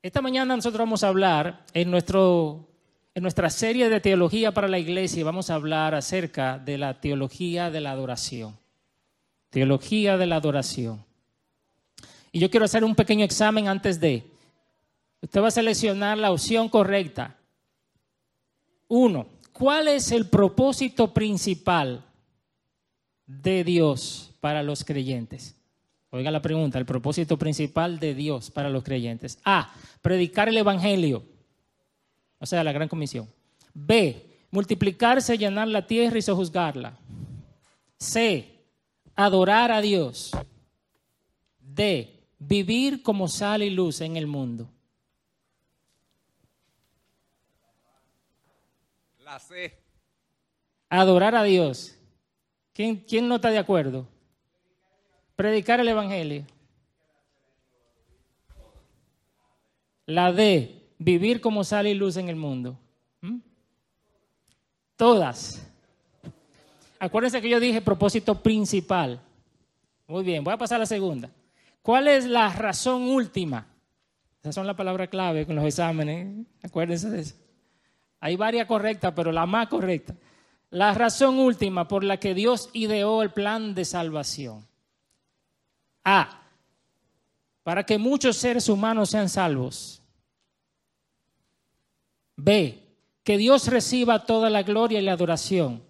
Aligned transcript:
Esta 0.00 0.22
mañana 0.22 0.54
nosotros 0.54 0.78
vamos 0.78 1.02
a 1.02 1.08
hablar 1.08 1.64
en, 1.74 1.90
nuestro, 1.90 2.68
en 3.14 3.22
nuestra 3.22 3.50
serie 3.50 3.88
de 3.88 4.00
teología 4.00 4.54
para 4.54 4.68
la 4.68 4.78
iglesia, 4.78 5.24
vamos 5.24 5.50
a 5.50 5.54
hablar 5.54 5.96
acerca 5.96 6.56
de 6.56 6.78
la 6.78 7.00
teología 7.00 7.68
de 7.70 7.80
la 7.80 7.90
adoración. 7.90 8.56
Teología 9.50 10.16
de 10.16 10.26
la 10.26 10.36
adoración. 10.36 11.04
Y 12.30 12.38
yo 12.38 12.48
quiero 12.48 12.66
hacer 12.66 12.84
un 12.84 12.94
pequeño 12.94 13.24
examen 13.24 13.66
antes 13.66 13.98
de. 13.98 14.30
Usted 15.20 15.42
va 15.42 15.48
a 15.48 15.50
seleccionar 15.50 16.16
la 16.16 16.30
opción 16.30 16.68
correcta. 16.68 17.36
Uno, 18.86 19.26
¿cuál 19.52 19.88
es 19.88 20.12
el 20.12 20.28
propósito 20.28 21.12
principal 21.12 22.04
de 23.26 23.64
Dios 23.64 24.32
para 24.40 24.62
los 24.62 24.84
creyentes? 24.84 25.57
Oiga 26.10 26.30
la 26.30 26.40
pregunta, 26.40 26.78
el 26.78 26.86
propósito 26.86 27.38
principal 27.38 27.98
de 27.98 28.14
Dios 28.14 28.50
para 28.50 28.70
los 28.70 28.82
creyentes. 28.82 29.38
A, 29.44 29.74
predicar 30.00 30.48
el 30.48 30.56
Evangelio, 30.56 31.22
o 32.38 32.46
sea, 32.46 32.64
la 32.64 32.72
gran 32.72 32.88
comisión. 32.88 33.28
B, 33.74 34.24
multiplicarse, 34.50 35.36
llenar 35.36 35.68
la 35.68 35.86
tierra 35.86 36.18
y 36.18 36.22
sojuzgarla. 36.22 36.98
C, 37.98 38.48
adorar 39.14 39.70
a 39.70 39.82
Dios. 39.82 40.30
D, 41.60 42.26
vivir 42.38 43.02
como 43.02 43.28
sal 43.28 43.62
y 43.62 43.70
luz 43.70 44.00
en 44.00 44.16
el 44.16 44.26
mundo. 44.26 44.70
La 49.18 49.38
C. 49.38 49.78
Adorar 50.88 51.34
a 51.34 51.42
Dios. 51.42 51.94
¿Quién, 52.72 52.96
quién 52.96 53.28
no 53.28 53.34
está 53.34 53.50
de 53.50 53.58
acuerdo? 53.58 54.08
Predicar 55.38 55.78
el 55.78 55.86
Evangelio. 55.86 56.44
La 60.04 60.32
D, 60.32 60.82
vivir 60.98 61.40
como 61.40 61.62
sal 61.62 61.86
y 61.86 61.94
luz 61.94 62.16
en 62.16 62.28
el 62.28 62.34
mundo. 62.34 62.76
¿Mm? 63.20 63.38
Todas. 64.96 65.64
Acuérdense 66.98 67.40
que 67.40 67.48
yo 67.48 67.60
dije 67.60 67.80
propósito 67.80 68.42
principal. 68.42 69.20
Muy 70.08 70.24
bien, 70.24 70.42
voy 70.42 70.54
a 70.54 70.58
pasar 70.58 70.74
a 70.74 70.80
la 70.80 70.86
segunda. 70.86 71.30
¿Cuál 71.82 72.08
es 72.08 72.26
la 72.26 72.52
razón 72.52 73.02
última? 73.02 73.64
Esas 74.40 74.56
son 74.56 74.66
las 74.66 74.74
palabras 74.74 75.08
clave 75.08 75.46
con 75.46 75.54
los 75.54 75.66
exámenes. 75.66 76.48
Acuérdense 76.64 77.10
de 77.10 77.20
eso. 77.20 77.36
Hay 78.18 78.34
varias 78.34 78.66
correctas, 78.66 79.12
pero 79.14 79.30
la 79.30 79.46
más 79.46 79.68
correcta. 79.68 80.16
La 80.70 80.94
razón 80.94 81.38
última 81.38 81.86
por 81.86 82.02
la 82.02 82.16
que 82.16 82.34
Dios 82.34 82.70
ideó 82.72 83.22
el 83.22 83.30
plan 83.30 83.76
de 83.76 83.84
salvación. 83.84 84.67
A. 86.08 86.40
Para 87.62 87.84
que 87.84 87.98
muchos 87.98 88.38
seres 88.38 88.70
humanos 88.70 89.10
sean 89.10 89.28
salvos. 89.28 90.00
B. 92.34 92.82
Que 93.22 93.36
Dios 93.36 93.66
reciba 93.68 94.24
toda 94.24 94.48
la 94.48 94.62
gloria 94.62 95.00
y 95.00 95.02
la 95.02 95.12
adoración. 95.12 95.82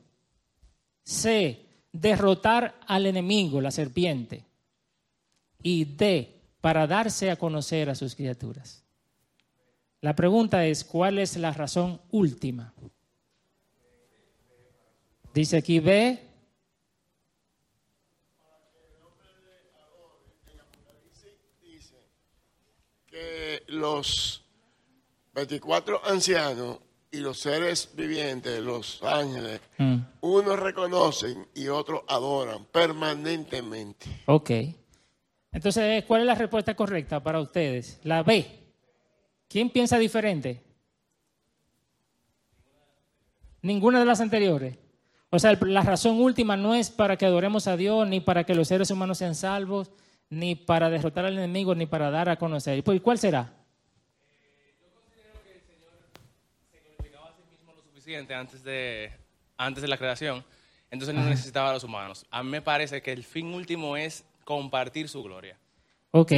C. 1.04 1.64
Derrotar 1.92 2.80
al 2.88 3.06
enemigo, 3.06 3.60
la 3.60 3.70
serpiente. 3.70 4.44
Y 5.62 5.84
D. 5.84 6.34
Para 6.60 6.88
darse 6.88 7.30
a 7.30 7.36
conocer 7.36 7.88
a 7.88 7.94
sus 7.94 8.16
criaturas. 8.16 8.82
La 10.00 10.16
pregunta 10.16 10.66
es, 10.66 10.82
¿cuál 10.82 11.20
es 11.20 11.36
la 11.36 11.52
razón 11.52 12.00
última? 12.10 12.74
Dice 15.32 15.58
aquí 15.58 15.78
B. 15.78 16.28
que 23.18 23.57
los 23.68 24.44
24 25.34 26.04
ancianos 26.06 26.78
y 27.10 27.18
los 27.18 27.38
seres 27.38 27.90
vivientes, 27.94 28.60
los 28.60 29.02
ángeles, 29.02 29.60
Mm, 29.78 29.96
unos 30.20 30.58
reconocen 30.58 31.46
y 31.54 31.68
otros 31.68 32.02
adoran 32.08 32.64
permanentemente. 32.66 34.06
ok. 34.26 34.50
Entonces, 35.50 36.04
¿cuál 36.04 36.20
es 36.22 36.26
la 36.26 36.34
respuesta 36.34 36.74
correcta 36.74 37.22
para 37.22 37.40
ustedes? 37.40 37.98
La 38.04 38.22
B. 38.22 38.46
¿Quién 39.48 39.70
piensa 39.70 39.98
diferente? 39.98 40.62
Ninguna 43.62 43.98
de 44.00 44.04
las 44.04 44.20
anteriores. 44.20 44.76
O 45.30 45.38
sea, 45.38 45.58
la 45.60 45.82
razón 45.82 46.20
última 46.20 46.56
no 46.56 46.74
es 46.74 46.90
para 46.90 47.16
que 47.16 47.26
adoremos 47.26 47.66
a 47.66 47.76
Dios, 47.76 48.06
ni 48.08 48.20
para 48.20 48.44
que 48.44 48.54
los 48.54 48.68
seres 48.68 48.90
humanos 48.90 49.18
sean 49.18 49.34
salvos, 49.34 49.90
ni 50.30 50.54
para 50.54 50.90
derrotar 50.90 51.24
al 51.24 51.34
enemigo, 51.38 51.74
ni 51.74 51.86
para 51.86 52.10
dar 52.10 52.28
a 52.28 52.36
conocer. 52.36 52.78
¿Y 52.78 52.82
pues, 52.82 53.00
cuál 53.00 53.18
será? 53.18 53.54
Antes 58.16 58.62
de, 58.62 59.10
antes 59.56 59.82
de 59.82 59.88
la 59.88 59.98
creación, 59.98 60.44
entonces 60.90 61.14
no 61.14 61.24
necesitaba 61.24 61.70
a 61.70 61.74
los 61.74 61.84
humanos. 61.84 62.26
A 62.30 62.42
mí 62.42 62.50
me 62.50 62.62
parece 62.62 63.02
que 63.02 63.12
el 63.12 63.24
fin 63.24 63.52
último 63.54 63.96
es 63.96 64.24
compartir 64.44 65.08
su 65.08 65.22
gloria. 65.22 65.56
Ok. 66.10 66.32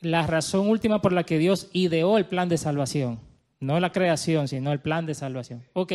La 0.00 0.26
razón 0.26 0.68
última 0.68 1.00
por 1.00 1.12
la 1.12 1.24
que 1.24 1.38
Dios 1.38 1.68
ideó 1.72 2.18
el 2.18 2.26
plan 2.26 2.48
de 2.48 2.58
salvación. 2.58 3.20
No 3.60 3.80
la 3.80 3.92
creación, 3.92 4.48
sino 4.48 4.72
el 4.72 4.80
plan 4.80 5.06
de 5.06 5.14
salvación. 5.14 5.64
Ok. 5.72 5.92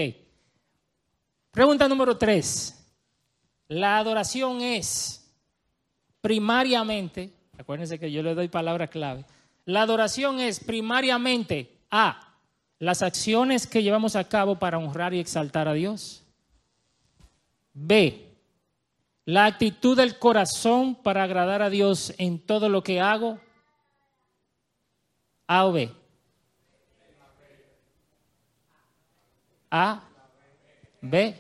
Pregunta 1.52 1.88
número 1.88 2.18
tres. 2.18 2.78
La 3.68 3.98
adoración 3.98 4.62
es 4.62 5.34
primariamente, 6.22 7.32
acuérdense 7.58 8.00
que 8.00 8.12
yo 8.12 8.22
le 8.22 8.36
doy 8.36 8.48
palabra 8.48 8.88
clave. 8.88 9.26
La 9.66 9.84
adoración 9.84 10.40
es 10.40 10.60
primariamente 10.60 11.78
A. 11.90 12.31
Las 12.82 13.04
acciones 13.04 13.68
que 13.68 13.84
llevamos 13.84 14.16
a 14.16 14.28
cabo 14.28 14.58
para 14.58 14.80
honrar 14.80 15.14
y 15.14 15.20
exaltar 15.20 15.68
a 15.68 15.74
Dios. 15.74 16.24
B. 17.76 18.28
La 19.24 19.46
actitud 19.46 19.96
del 19.96 20.18
corazón 20.18 20.96
para 20.96 21.22
agradar 21.22 21.62
a 21.62 21.70
Dios 21.70 22.12
en 22.18 22.40
todo 22.40 22.70
lo 22.70 22.82
que 22.82 23.00
hago. 23.00 23.40
A 25.46 25.68
o 25.68 25.74
B. 25.74 25.92
A, 29.70 30.02
B. 31.02 31.36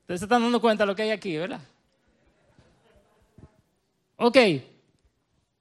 Ustedes 0.00 0.18
se 0.18 0.24
están 0.24 0.42
dando 0.42 0.60
cuenta 0.60 0.82
de 0.82 0.86
lo 0.88 0.96
que 0.96 1.02
hay 1.02 1.10
aquí, 1.10 1.36
¿verdad? 1.36 1.60
Ok. 4.16 4.36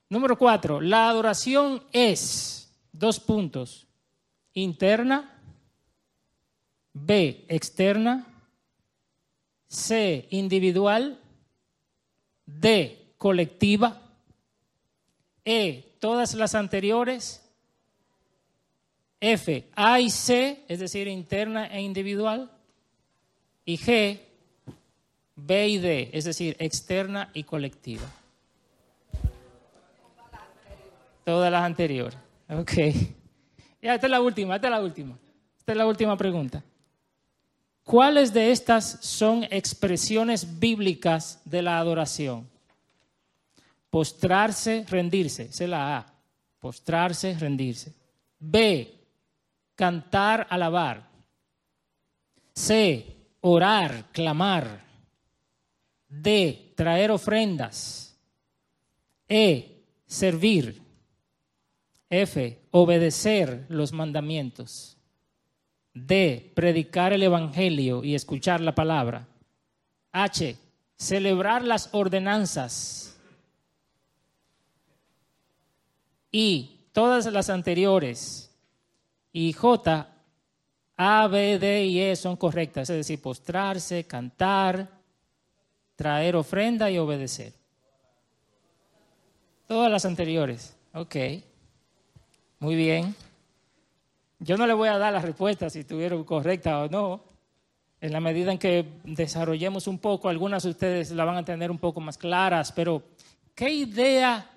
Número 0.10 0.36
cuatro. 0.40 0.82
La 0.82 1.08
adoración 1.08 1.84
es, 1.92 2.74
dos 2.92 3.20
puntos, 3.20 3.86
interna, 4.54 5.40
B, 6.94 7.46
externa, 7.48 8.28
C, 9.68 10.28
individual, 10.32 11.20
D, 12.46 13.14
colectiva, 13.18 14.02
E, 15.46 15.96
todas 16.00 16.34
las 16.34 16.56
anteriores, 16.56 17.44
F, 19.22 19.68
A 19.76 20.00
y 20.00 20.10
C, 20.10 20.64
es 20.68 20.80
decir, 20.80 21.08
interna 21.08 21.68
e 21.68 21.82
individual, 21.82 22.52
y 23.66 23.78
G, 23.78 24.20
B 25.36 25.68
y 25.68 25.78
D, 25.78 26.10
es 26.14 26.26
decir, 26.26 26.56
externa 26.60 27.30
y 27.34 27.44
colectiva. 27.44 28.10
Todas 31.26 31.52
las 31.52 31.64
anteriores. 31.64 32.18
Ok. 32.50 32.74
Ya, 33.82 33.96
esta 33.96 34.08
es 34.08 34.12
la 34.12 34.22
última, 34.22 34.56
esta 34.56 34.68
es 34.68 34.72
la 34.72 34.82
última. 34.82 35.18
Esta 35.58 35.72
es 35.72 35.78
la 35.78 35.86
última 35.86 36.18
pregunta. 36.18 36.64
¿Cuáles 37.84 38.34
de 38.34 38.52
estas 38.52 39.00
son 39.02 39.46
expresiones 39.50 40.60
bíblicas 40.60 41.42
de 41.46 41.62
la 41.62 41.80
adoración? 41.80 42.48
Postrarse, 43.90 44.86
rendirse, 44.88 45.44
esa 45.44 45.64
es 45.64 45.70
la 45.70 45.98
A. 45.98 46.14
Postrarse, 46.60 47.36
rendirse. 47.40 47.94
B, 48.38 48.94
cantar, 49.76 50.46
alabar. 50.50 51.10
C, 52.54 53.16
orar, 53.42 54.06
clamar. 54.12 54.84
D, 56.08 56.74
traer 56.76 57.12
ofrendas. 57.12 58.16
E, 59.28 59.84
servir. 60.06 60.82
F, 62.10 62.60
obedecer 62.72 63.66
los 63.70 63.94
mandamientos. 63.94 64.98
D, 65.94 66.52
predicar 66.56 67.14
el 67.14 67.24
Evangelio 67.24 68.04
y 68.04 68.16
escuchar 68.16 68.62
la 68.62 68.74
palabra. 68.74 69.28
H, 70.12 70.56
celebrar 70.96 71.64
las 71.64 71.90
ordenanzas. 71.94 73.18
Y 76.32 76.88
todas 76.94 77.26
las 77.28 77.50
anteriores. 77.50 78.52
Y 79.32 79.54
J, 79.54 80.08
A, 80.98 81.28
B, 81.28 81.60
D 81.60 81.86
y 81.86 82.02
E 82.02 82.16
son 82.16 82.36
correctas, 82.36 82.90
es 82.90 82.98
decir, 82.98 83.22
postrarse, 83.22 84.06
cantar, 84.06 84.90
traer 85.96 86.36
ofrenda 86.36 86.90
y 86.90 86.98
obedecer. 86.98 87.54
Todas 89.68 89.92
las 89.92 90.06
anteriores. 90.06 90.76
Ok. 90.94 91.16
Muy 92.60 92.76
bien. 92.76 93.16
Yo 94.40 94.58
no 94.58 94.68
le 94.68 94.74
voy 94.74 94.90
a 94.90 94.98
dar 94.98 95.14
la 95.14 95.22
respuesta 95.22 95.70
si 95.70 95.80
estuvieron 95.80 96.26
correcta 96.26 96.84
o 96.84 96.90
no. 96.90 97.22
En 98.02 98.12
la 98.12 98.20
medida 98.20 98.52
en 98.52 98.58
que 98.58 98.86
desarrollemos 99.06 99.88
un 99.88 99.98
poco, 100.00 100.28
algunas 100.28 100.64
de 100.64 100.70
ustedes 100.70 101.12
la 101.12 101.24
van 101.24 101.38
a 101.38 101.46
tener 101.46 101.72
un 101.72 101.78
poco 101.78 102.02
más 102.02 102.18
claras, 102.18 102.72
pero 102.72 103.04
¿qué 103.56 103.70
idea 103.70 104.50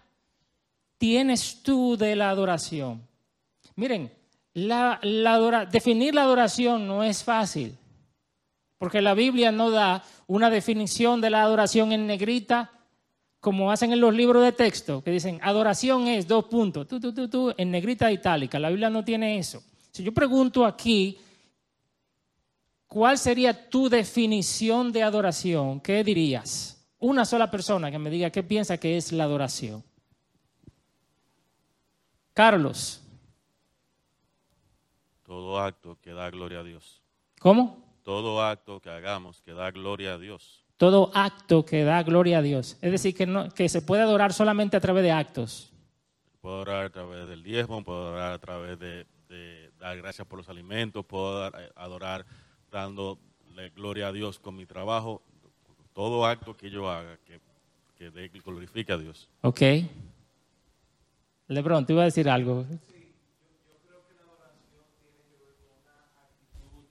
tienes 0.98 1.62
tú 1.62 1.96
de 1.96 2.14
la 2.14 2.30
adoración? 2.30 3.02
Miren, 3.76 4.12
la, 4.54 5.00
definir 5.70 6.14
la 6.14 6.22
adoración 6.22 6.86
no 6.86 7.02
es 7.02 7.24
fácil, 7.24 7.76
porque 8.78 9.00
la 9.00 9.14
Biblia 9.14 9.50
no 9.50 9.70
da 9.70 10.04
una 10.26 10.50
definición 10.50 11.20
de 11.20 11.30
la 11.30 11.42
adoración 11.42 11.92
en 11.92 12.06
negrita, 12.06 12.70
como 13.42 13.72
hacen 13.72 13.92
en 13.92 14.00
los 14.00 14.14
libros 14.14 14.44
de 14.44 14.52
texto, 14.52 15.02
que 15.02 15.10
dicen 15.10 15.40
adoración 15.42 16.06
es 16.06 16.28
dos 16.28 16.44
puntos, 16.44 16.86
tú, 16.86 17.00
tú, 17.00 17.12
tú, 17.12 17.28
tú, 17.28 17.52
en 17.56 17.72
negrita 17.72 18.10
itálica. 18.12 18.56
La 18.60 18.68
Biblia 18.68 18.88
no 18.88 19.04
tiene 19.04 19.36
eso. 19.36 19.64
Si 19.90 20.04
yo 20.04 20.14
pregunto 20.14 20.64
aquí, 20.64 21.18
¿cuál 22.86 23.18
sería 23.18 23.68
tu 23.68 23.88
definición 23.88 24.92
de 24.92 25.02
adoración? 25.02 25.80
¿Qué 25.80 26.04
dirías? 26.04 26.86
Una 27.00 27.24
sola 27.24 27.50
persona 27.50 27.90
que 27.90 27.98
me 27.98 28.10
diga 28.10 28.30
qué 28.30 28.44
piensa 28.44 28.78
que 28.78 28.96
es 28.96 29.10
la 29.10 29.24
adoración. 29.24 29.82
Carlos. 32.34 33.02
Todo 35.26 35.58
acto 35.58 35.98
que 36.00 36.12
da 36.12 36.30
gloria 36.30 36.60
a 36.60 36.62
Dios. 36.62 37.02
¿Cómo? 37.40 37.84
Todo 38.04 38.40
acto 38.40 38.78
que 38.78 38.90
hagamos 38.90 39.42
que 39.42 39.52
da 39.52 39.72
gloria 39.72 40.14
a 40.14 40.18
Dios. 40.18 40.61
Todo 40.82 41.12
acto 41.14 41.64
que 41.64 41.84
da 41.84 42.02
gloria 42.02 42.38
a 42.38 42.42
Dios. 42.42 42.76
Es 42.82 42.90
decir, 42.90 43.14
que, 43.14 43.24
no, 43.24 43.48
que 43.54 43.68
se 43.68 43.82
puede 43.82 44.02
adorar 44.02 44.32
solamente 44.32 44.76
a 44.76 44.80
través 44.80 45.04
de 45.04 45.12
actos. 45.12 45.70
Puedo 46.40 46.56
adorar 46.56 46.86
a 46.86 46.90
través 46.90 47.28
del 47.28 47.44
diezmo, 47.44 47.84
puedo 47.84 48.08
adorar 48.08 48.32
a 48.32 48.38
través 48.40 48.78
de 48.80 49.06
dar 49.82 49.96
gracias 49.96 50.26
por 50.26 50.38
los 50.38 50.48
alimentos, 50.48 51.04
puedo 51.04 51.48
eh, 51.48 51.70
adorar 51.74 52.24
dándole 52.70 53.18
gloria 53.74 54.08
a 54.08 54.12
Dios 54.12 54.38
con 54.38 54.54
mi 54.54 54.64
trabajo, 54.64 55.22
todo 55.92 56.24
acto 56.24 56.56
que 56.56 56.70
yo 56.70 56.88
haga 56.88 57.18
que, 57.26 57.40
que, 57.98 58.40
glorifique 58.40 58.92
a 58.92 58.98
Dios. 58.98 59.28
Ok. 59.42 59.60
Lebron, 61.48 61.84
te 61.84 61.92
iba 61.92 62.02
a 62.02 62.06
decir 62.06 62.28
algo. 62.28 62.64
Sí, 62.64 63.12
yo, 63.66 63.78
creo 63.84 64.06
que 64.06 64.14
la 64.14 64.22
adoración 64.22 64.84
tiene 65.00 65.18
que 65.28 65.36
ver 65.44 65.54
con 65.58 65.68
una 65.82 65.98
actitud 66.22 66.86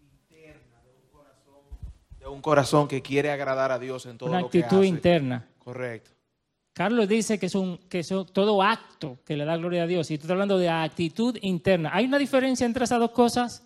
interna 0.00 0.82
de 0.82 0.90
un 0.94 1.06
corazón, 1.12 1.64
de 2.24 2.30
un 2.30 2.40
corazón 2.40 2.88
que 2.88 3.02
quiere 3.02 3.30
agradar 3.30 3.70
a 3.70 3.78
Dios 3.78 4.06
en 4.06 4.16
todo 4.16 4.28
lo 4.28 4.32
que 4.32 4.38
hace. 4.38 4.58
Una 4.58 4.66
actitud 4.66 4.84
interna. 4.84 5.46
Correcto. 5.58 6.10
Carlos 6.72 7.06
dice 7.06 7.38
que 7.38 7.46
es, 7.46 7.54
un, 7.54 7.78
que 7.88 8.00
es 8.00 8.08
todo 8.32 8.62
acto 8.62 9.18
que 9.24 9.36
le 9.36 9.44
da 9.44 9.56
gloria 9.56 9.84
a 9.84 9.86
Dios. 9.86 10.10
Y 10.10 10.16
tú 10.16 10.22
estás 10.22 10.32
hablando 10.32 10.58
de 10.58 10.68
actitud 10.68 11.38
interna. 11.42 11.90
¿Hay 11.92 12.06
una 12.06 12.18
diferencia 12.18 12.66
entre 12.66 12.84
esas 12.84 12.98
dos 12.98 13.12
cosas? 13.12 13.62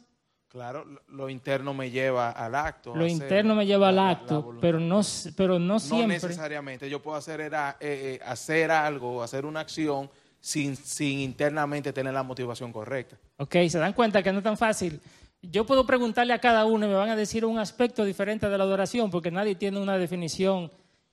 Claro, 0.48 0.84
lo 1.08 1.28
interno 1.28 1.72
me 1.72 1.90
lleva 1.90 2.30
al 2.30 2.54
acto. 2.54 2.94
Lo 2.94 3.06
interno 3.06 3.54
me 3.54 3.64
lleva 3.64 3.90
al 3.90 3.98
acto, 3.98 4.56
pero, 4.60 4.80
no, 4.80 5.00
pero 5.36 5.58
no 5.58 5.78
siempre. 5.78 6.18
No 6.18 6.28
necesariamente. 6.28 6.90
Yo 6.90 7.00
puedo 7.00 7.16
hacer, 7.16 7.40
era, 7.40 7.76
eh, 7.80 8.18
eh, 8.18 8.24
hacer 8.24 8.70
algo, 8.70 9.22
hacer 9.22 9.46
una 9.46 9.60
acción 9.60 10.10
sin, 10.40 10.74
sin 10.76 11.20
internamente 11.20 11.92
tener 11.92 12.12
la 12.12 12.22
motivación 12.22 12.72
correcta. 12.72 13.16
Ok, 13.36 13.56
se 13.68 13.78
dan 13.78 13.92
cuenta 13.92 14.22
que 14.22 14.32
no 14.32 14.38
es 14.38 14.44
tan 14.44 14.56
fácil. 14.56 15.00
Yo 15.42 15.64
puedo 15.64 15.86
preguntarle 15.86 16.32
a 16.32 16.40
cada 16.40 16.64
uno 16.64 16.86
y 16.86 16.88
me 16.88 16.94
van 16.94 17.10
a 17.10 17.16
decir 17.16 17.44
un 17.44 17.58
aspecto 17.58 18.04
diferente 18.04 18.48
de 18.48 18.58
la 18.58 18.64
adoración, 18.64 19.10
porque 19.10 19.30
nadie 19.30 19.54
tiene 19.54 19.78
una 19.78 19.96
definición 19.96 20.70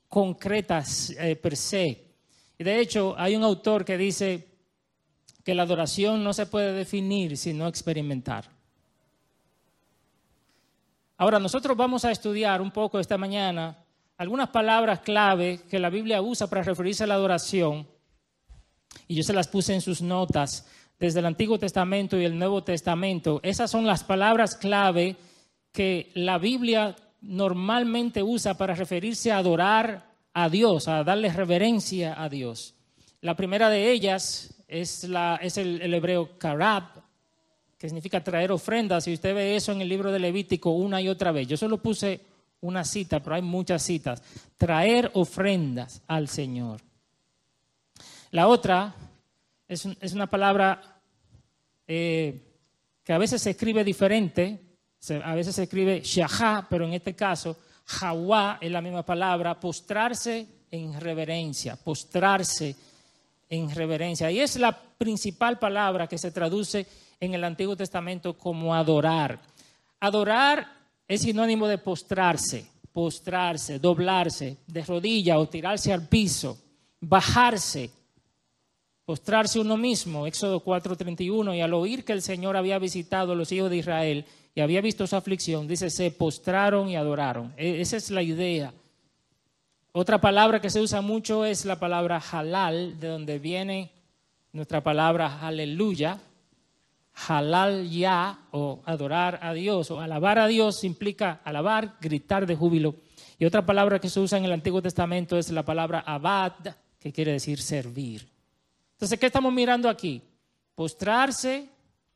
concretas 0.08 1.12
eh, 1.12 1.36
per 1.36 1.56
se. 1.56 2.06
De 2.58 2.80
hecho, 2.80 3.16
hay 3.18 3.36
un 3.36 3.44
autor 3.44 3.86
que 3.86 3.98
dice 3.98 4.48
que 5.44 5.54
la 5.54 5.64
adoración 5.64 6.24
no 6.24 6.34
se 6.34 6.48
puede 6.48 6.74
definir 6.74 7.38
sino 7.38 7.68
experimentar. 7.68 8.46
Ahora, 11.18 11.40
nosotros 11.40 11.78
vamos 11.78 12.04
a 12.04 12.12
estudiar 12.12 12.62
un 12.62 12.72
poco 12.72 13.00
esta 13.00 13.18
mañana 13.18 13.78
algunas 14.18 14.50
palabras 14.50 15.02
clave 15.02 15.62
que 15.70 15.80
la 15.80 15.90
Biblia 15.90 16.22
usa 16.22 16.48
para 16.48 16.64
referirse 16.64 17.04
a 17.04 17.08
la 17.08 17.16
adoración. 17.16 17.88
Y 19.08 19.16
yo 19.16 19.24
se 19.24 19.34
las 19.34 19.48
puse 19.48 19.74
en 19.74 19.82
sus 19.82 20.02
notas 20.02 20.66
desde 21.00 21.20
el 21.20 21.26
Antiguo 21.26 21.60
Testamento 21.60 22.20
y 22.20 22.26
el 22.26 22.38
Nuevo 22.38 22.64
Testamento. 22.64 23.40
Esas 23.44 23.70
son 23.70 23.86
las 23.86 24.04
palabras 24.04 24.56
clave 24.56 25.16
que 25.72 26.12
la 26.14 26.38
Biblia 26.38 26.96
normalmente 27.22 28.24
usa 28.24 28.56
para 28.56 28.76
referirse 28.76 29.32
a 29.32 29.38
adorar 29.38 30.06
a 30.34 30.50
Dios, 30.50 30.88
a 30.88 31.04
darle 31.04 31.32
reverencia 31.32 32.22
a 32.22 32.30
Dios. 32.30 32.76
La 33.22 33.36
primera 33.36 33.70
de 33.70 33.92
ellas 33.92 34.54
es, 34.68 35.04
la, 35.06 35.40
es 35.42 35.58
el, 35.58 35.94
hebreo 35.94 36.38
karab, 36.38 36.84
que 37.78 37.90
significa 37.90 38.24
traer 38.24 38.52
ofrendas, 38.52 39.08
y 39.08 39.14
usted 39.14 39.36
ve 39.36 39.56
eso 39.56 39.72
en 39.72 39.82
el 39.82 39.90
libro 39.90 40.12
de 40.12 40.20
Levítico 40.20 40.72
una 40.72 41.02
y 41.02 41.10
otra 41.10 41.32
vez. 41.32 41.48
Yo 41.48 41.58
solo 41.58 41.78
puse 41.78 42.22
una 42.62 42.84
cita, 42.84 43.22
pero 43.22 43.36
hay 43.36 43.42
muchas 43.42 43.84
citas. 43.84 44.22
Traer 44.58 45.12
ofrendas 45.14 46.02
al 46.08 46.28
Señor. 46.28 46.82
La 48.32 48.48
otra 48.48 48.94
es, 49.68 50.14
una 50.14 50.28
palabra 50.28 51.02
eh, 51.88 52.42
que 53.04 53.14
a 53.14 53.18
veces 53.18 53.42
se 53.42 53.52
escribe 53.52 53.84
diferente, 53.84 54.78
a 55.24 55.36
veces 55.36 55.56
se 55.56 55.64
escribe 55.64 56.02
shahá, 56.02 56.68
pero 56.70 56.86
en 56.86 56.94
este 56.94 57.16
caso, 57.16 57.58
Hawa 58.02 58.58
es 58.62 58.72
la 58.72 58.82
misma 58.82 59.04
palabra, 59.04 59.60
postrarse 59.60 60.48
en 60.72 61.00
reverencia, 61.00 61.76
postrarse 61.76 62.76
en 63.50 63.74
reverencia. 63.74 64.32
Y 64.32 64.40
es 64.40 64.58
la 64.58 64.76
principal 64.76 65.60
palabra 65.60 66.08
que 66.08 66.18
se 66.18 66.32
traduce 66.32 66.88
en 67.20 67.34
el 67.34 67.44
Antiguo 67.44 67.76
Testamento 67.76 68.38
como 68.38 68.74
adorar. 68.74 69.40
Adorar 70.00 70.68
es 71.08 71.22
sinónimo 71.22 71.68
de 71.68 71.78
postrarse, 71.78 72.66
postrarse, 72.92 73.80
doblarse 73.80 74.58
de 74.68 74.84
rodilla 74.84 75.38
o 75.38 75.48
tirarse 75.48 75.94
al 75.94 76.08
piso, 76.08 76.58
bajarse, 77.00 77.92
postrarse 79.06 79.60
uno 79.60 79.78
mismo, 79.78 80.28
Éxodo 80.28 80.60
4:31, 80.64 81.56
y 81.56 81.62
al 81.62 81.74
oír 81.74 82.04
que 82.04 82.14
el 82.14 82.22
Señor 82.22 82.58
había 82.58 82.80
visitado 82.80 83.34
a 83.34 83.36
los 83.36 83.52
hijos 83.52 83.70
de 83.70 83.78
Israel, 83.78 84.26
y 84.56 84.62
había 84.62 84.82
visto 84.82 85.06
su 85.06 85.16
aflicción, 85.16 85.68
dice, 85.68 85.90
se 85.90 86.12
postraron 86.12 86.90
y 86.90 86.96
adoraron. 86.96 87.54
E, 87.58 87.82
esa 87.82 87.98
es 87.98 88.10
la 88.10 88.24
idea. 88.24 88.74
Otra 89.92 90.20
palabra 90.20 90.60
que 90.60 90.70
se 90.70 90.82
usa 90.82 91.02
mucho 91.02 91.46
es 91.46 91.66
la 91.66 91.78
palabra 91.78 92.22
halal, 92.32 93.00
de 93.00 93.08
donde 93.08 93.38
viene 93.38 93.92
nuestra 94.54 94.82
palabra 94.82 95.40
aleluya. 95.42 96.20
Halal 97.28 97.90
ya, 97.90 98.40
o 98.52 98.82
adorar 98.86 99.40
a 99.42 99.54
Dios, 99.54 99.92
o 99.92 100.02
alabar 100.02 100.40
a 100.40 100.48
Dios 100.48 100.84
implica 100.84 101.42
alabar, 101.46 101.96
gritar 102.02 102.46
de 102.46 102.56
júbilo. 102.56 102.96
Y 103.38 103.46
otra 103.46 103.66
palabra 103.66 104.00
que 104.00 104.10
se 104.10 104.20
usa 104.20 104.38
en 104.38 104.46
el 104.46 104.52
Antiguo 104.52 104.82
Testamento 104.82 105.38
es 105.38 105.50
la 105.52 105.64
palabra 105.64 106.00
abad, 106.00 106.54
que 107.00 107.14
quiere 107.14 107.34
decir 107.34 107.62
servir. 107.62 108.35
Entonces, 109.06 109.20
¿qué 109.20 109.28
estamos 109.28 109.54
mirando 109.54 109.88
aquí? 109.88 110.20
Postrarse, 110.74 111.70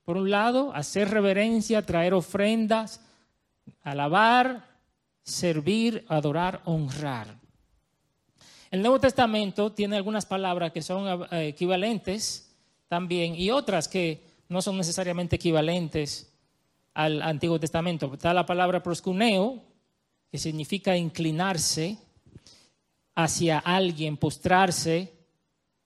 por 0.05 0.17
un 0.17 0.31
lado, 0.31 0.73
hacer 0.73 1.07
reverencia, 1.11 1.85
traer 1.85 2.15
ofrendas, 2.15 2.99
alabar, 3.83 4.65
servir, 5.21 6.03
adorar, 6.07 6.63
honrar. 6.65 7.27
El 8.71 8.81
Nuevo 8.81 8.99
Testamento 8.99 9.71
tiene 9.71 9.97
algunas 9.97 10.25
palabras 10.25 10.71
que 10.71 10.81
son 10.81 11.27
eh, 11.29 11.49
equivalentes 11.49 12.57
también 12.87 13.35
y 13.35 13.51
otras 13.51 13.87
que 13.87 14.23
no 14.47 14.59
son 14.59 14.75
necesariamente 14.75 15.35
equivalentes 15.35 16.33
al 16.95 17.21
Antiguo 17.21 17.59
Testamento. 17.59 18.11
Está 18.15 18.33
la 18.33 18.47
palabra 18.47 18.81
proscuneo, 18.81 19.61
que 20.31 20.39
significa 20.39 20.97
inclinarse 20.97 21.99
hacia 23.13 23.59
alguien, 23.59 24.17
postrarse. 24.17 25.18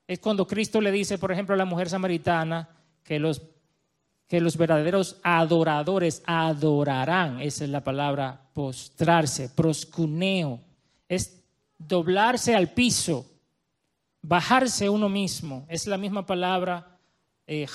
Es 0.07 0.19
cuando 0.19 0.47
Cristo 0.47 0.81
le 0.81 0.91
dice, 0.91 1.17
por 1.17 1.31
ejemplo, 1.31 1.55
a 1.55 1.57
la 1.57 1.65
mujer 1.65 1.89
samaritana 1.89 2.69
que 3.03 3.19
los 3.19 3.41
que 4.33 4.41
los 4.41 4.57
verdaderos 4.57 5.17
adoradores 5.21 6.23
adorarán. 6.25 7.39
Esa 7.39 7.65
es 7.65 7.69
la 7.69 7.83
palabra 7.83 8.41
postrarse, 8.53 9.49
proscuneo. 9.49 10.59
Es 11.07 11.39
doblarse 11.77 12.55
al 12.55 12.71
piso, 12.71 13.27
bajarse 14.23 14.89
uno 14.89 15.07
mismo. 15.07 15.67
Es 15.69 15.85
la 15.85 15.99
misma 15.99 16.25
palabra 16.25 16.97
eh, 17.45 17.67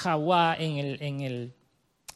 en 0.59 0.79
el, 0.79 1.01
en, 1.01 1.21
el, 1.21 1.55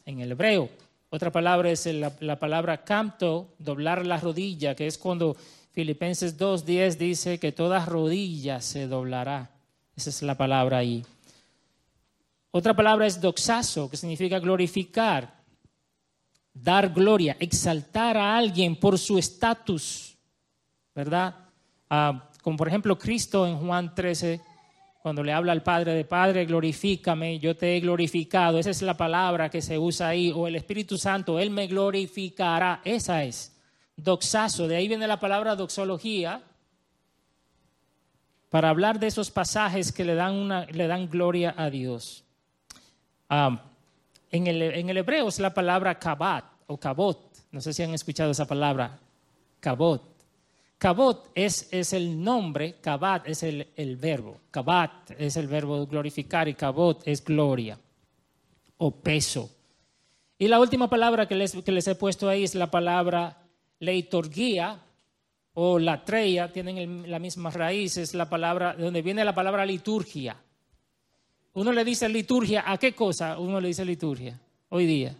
en 0.05 0.19
el 0.19 0.31
hebreo. 0.33 0.69
Otra 1.09 1.31
palabra 1.31 1.69
es 1.69 1.85
la, 1.85 2.11
la 2.19 2.37
palabra 2.37 2.83
canto, 2.83 3.53
doblar 3.59 4.05
la 4.05 4.17
rodilla, 4.17 4.75
que 4.75 4.87
es 4.87 4.97
cuando 4.97 5.37
Filipenses 5.71 6.37
2.10 6.37 6.97
dice 6.97 7.39
que 7.39 7.53
toda 7.53 7.85
rodilla 7.85 8.59
se 8.59 8.87
doblará. 8.87 9.52
Esa 9.95 10.09
es 10.09 10.21
la 10.21 10.35
palabra 10.35 10.77
ahí. 10.77 11.05
Otra 12.51 12.75
palabra 12.75 13.07
es 13.07 13.19
doxazo, 13.19 13.89
que 13.89 13.97
significa 13.97 14.39
glorificar, 14.39 15.41
dar 16.53 16.89
gloria, 16.89 17.35
exaltar 17.39 18.15
a 18.15 18.37
alguien 18.37 18.75
por 18.75 18.99
su 18.99 19.17
estatus, 19.17 20.15
¿verdad? 20.93 21.35
Ah, 21.89 22.29
como 22.41 22.57
por 22.57 22.67
ejemplo 22.67 22.97
Cristo 22.97 23.47
en 23.47 23.57
Juan 23.57 23.95
13, 23.95 24.41
Cuando 25.01 25.21
le 25.21 25.33
habla 25.33 25.51
al 25.51 25.63
Padre 25.63 25.95
de 25.95 26.05
Padre, 26.05 26.45
glorifícame, 26.45 27.37
yo 27.37 27.57
te 27.57 27.75
he 27.75 27.81
glorificado. 27.81 28.57
Esa 28.57 28.69
es 28.69 28.81
la 28.81 28.95
palabra 28.95 29.49
que 29.49 29.61
se 29.61 29.77
usa 29.77 30.07
ahí. 30.07 30.31
O 30.33 30.47
el 30.47 30.55
Espíritu 30.55 30.97
Santo, 30.97 31.39
Él 31.39 31.49
me 31.49 31.67
glorificará. 31.67 32.79
Esa 32.85 33.25
es. 33.25 33.53
Doxazo, 33.97 34.65
de 34.65 34.77
ahí 34.77 34.87
viene 34.87 35.05
la 35.05 35.19
palabra 35.19 35.57
doxología, 35.57 36.41
para 38.53 38.69
hablar 38.69 38.99
de 38.99 39.07
esos 39.07 39.31
pasajes 39.31 39.91
que 39.91 40.05
le 40.05 40.13
dan, 40.13 40.35
una, 40.35 40.67
le 40.67 40.85
dan 40.85 41.09
gloria 41.09 41.55
a 41.57 41.71
Dios. 41.71 42.23
Ah, 43.27 43.63
en, 44.29 44.45
el, 44.45 44.61
en 44.61 44.91
el 44.91 44.97
hebreo 44.97 45.27
es 45.27 45.39
la 45.39 45.55
palabra 45.55 45.97
kabat 45.97 46.45
o 46.67 46.77
kabot. 46.77 47.35
No 47.49 47.59
sé 47.61 47.73
si 47.73 47.81
han 47.81 47.95
escuchado 47.95 48.29
esa 48.29 48.45
palabra, 48.45 48.99
kabot. 49.59 50.03
Kabot 50.77 51.31
es, 51.33 51.67
es 51.71 51.93
el 51.93 52.23
nombre, 52.23 52.75
kabat 52.79 53.27
es 53.27 53.41
el, 53.41 53.69
el 53.75 53.97
verbo. 53.97 54.39
Kabat 54.51 55.09
es 55.17 55.35
el 55.35 55.47
verbo 55.47 55.87
glorificar 55.87 56.47
y 56.47 56.53
kabot 56.53 57.01
es 57.07 57.23
gloria 57.23 57.79
o 58.77 58.91
peso. 58.91 59.49
Y 60.37 60.47
la 60.47 60.59
última 60.59 60.91
palabra 60.91 61.27
que 61.27 61.33
les, 61.33 61.53
que 61.53 61.71
les 61.71 61.87
he 61.87 61.95
puesto 61.95 62.29
ahí 62.29 62.43
es 62.43 62.53
la 62.53 62.69
palabra 62.69 63.35
leitorguía 63.79 64.79
o 65.55 65.77
latreia, 65.79 66.51
tienen 66.51 66.77
el- 66.77 67.11
la 67.11 67.19
misma 67.19 67.49
raíz, 67.51 67.97
es 67.97 68.13
la 68.13 68.29
palabra, 68.29 68.75
de 68.75 68.83
donde 68.83 69.01
viene 69.01 69.23
la 69.23 69.35
palabra 69.35 69.65
liturgia. 69.65 70.35
Uno 71.53 71.71
le 71.71 71.85
dice 71.85 72.09
liturgia, 72.09 72.63
¿a 72.65 72.77
qué 72.77 72.93
cosa 72.93 73.37
uno 73.37 73.61
le 73.61 73.67
dice 73.67 73.85
liturgia 73.85 74.39
hoy 74.69 74.85
día? 74.87 75.15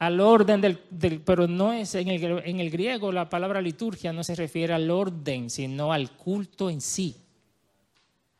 Al 0.00 0.20
orden 0.20 0.60
del, 0.60 0.78
del- 0.90 1.20
pero 1.22 1.48
no 1.48 1.72
es 1.72 1.94
en 1.94 2.08
el, 2.08 2.42
en 2.44 2.60
el 2.60 2.70
griego 2.70 3.10
la 3.10 3.28
palabra 3.28 3.60
liturgia 3.60 4.12
no 4.12 4.22
se 4.22 4.34
refiere 4.36 4.72
al 4.74 4.90
orden, 4.90 5.50
sino 5.50 5.92
al 5.92 6.12
culto 6.12 6.70
en 6.70 6.80
sí. 6.80 7.16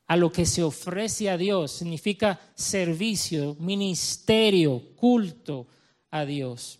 A 0.06 0.16
lo 0.16 0.30
que 0.30 0.46
se 0.46 0.62
ofrece 0.62 1.28
a 1.28 1.36
Dios 1.36 1.72
significa 1.72 2.38
servicio, 2.54 3.56
ministerio, 3.58 4.80
culto 4.96 5.66
a 6.10 6.24
Dios. 6.24 6.78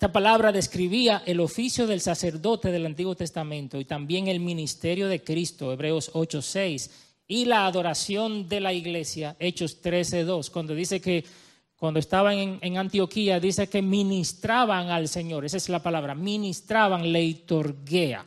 Esta 0.00 0.12
palabra 0.12 0.50
describía 0.50 1.22
el 1.26 1.40
oficio 1.40 1.86
del 1.86 2.00
sacerdote 2.00 2.72
del 2.72 2.86
Antiguo 2.86 3.14
Testamento 3.14 3.78
y 3.78 3.84
también 3.84 4.28
el 4.28 4.40
ministerio 4.40 5.08
de 5.08 5.22
Cristo, 5.22 5.70
Hebreos 5.74 6.10
8:6, 6.14 6.90
y 7.28 7.44
la 7.44 7.66
adoración 7.66 8.48
de 8.48 8.60
la 8.60 8.72
iglesia, 8.72 9.36
Hechos 9.38 9.82
13:2, 9.82 10.48
cuando 10.48 10.74
dice 10.74 11.02
que 11.02 11.22
cuando 11.76 12.00
estaban 12.00 12.58
en, 12.62 12.78
Antioquía, 12.78 13.38
dice 13.40 13.68
que 13.68 13.82
ministraban 13.82 14.88
al 14.88 15.06
Señor, 15.06 15.44
esa 15.44 15.58
es 15.58 15.68
la 15.68 15.82
palabra, 15.82 16.14
ministraban, 16.14 17.12
leitorguea. 17.12 18.24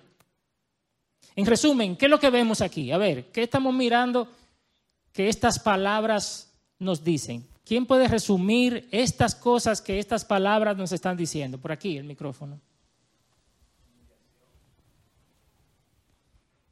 En 1.36 1.46
resumen, 1.48 1.96
¿qué 1.96 2.06
es 2.06 2.12
lo 2.12 2.20
que 2.20 2.30
vemos 2.30 2.62
aquí? 2.62 2.92
A 2.92 3.00
ver, 3.00 3.32
¿qué 3.32 3.42
estamos 3.42 3.74
mirando 3.74 4.28
que 5.12 5.28
estas 5.28 5.58
palabras 5.58 6.54
nos 6.78 7.04
dicen? 7.04 7.48
¿Quién 7.66 7.86
puede 7.86 8.08
resumir 8.08 8.88
estas 8.92 9.36
cosas 9.36 9.82
que 9.82 9.98
estas 9.98 10.26
palabras 10.26 10.76
nos 10.76 10.92
están 10.92 11.16
diciendo? 11.16 11.58
Por 11.58 11.72
aquí, 11.72 11.98
el 11.98 12.04
micrófono. 12.04 12.60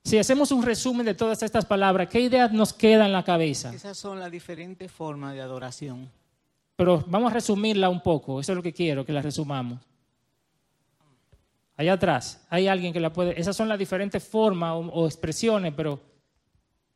Si 0.04 0.18
hacemos 0.18 0.52
un 0.52 0.64
resumen 0.64 1.06
de 1.06 1.14
todas 1.14 1.42
estas 1.44 1.66
palabras, 1.66 2.10
¿qué 2.10 2.20
ideas 2.20 2.52
nos 2.52 2.74
queda 2.74 3.06
en 3.06 3.14
la 3.14 3.24
cabeza? 3.24 3.74
Esas 3.74 3.98
son 3.98 4.20
las 4.20 4.30
diferentes 4.30 4.92
formas 4.92 5.34
de 5.34 5.42
adoración. 5.42 6.12
Pero 6.76 7.04
vamos 7.08 7.32
a 7.32 7.36
resumirla 7.36 7.88
un 7.88 8.02
poco, 8.02 8.42
eso 8.42 8.52
es 8.52 8.56
lo 8.56 8.64
que 8.64 8.74
quiero, 8.74 9.06
que 9.06 9.14
la 9.14 9.22
resumamos. 9.22 9.80
Allá 11.78 11.94
atrás, 11.94 12.46
hay 12.50 12.68
alguien 12.68 12.92
que 12.92 13.00
la 13.00 13.14
puede... 13.14 13.40
Esas 13.40 13.56
son 13.56 13.70
las 13.70 13.80
diferentes 13.80 14.22
formas 14.22 14.74
o, 14.74 14.80
o 14.80 15.06
expresiones, 15.06 15.74
pero 15.74 16.02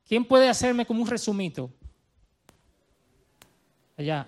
¿quién 0.06 0.26
puede 0.26 0.50
hacerme 0.50 0.86
como 0.86 1.02
un 1.02 1.08
resumito? 1.08 1.72
Allá. 3.98 4.28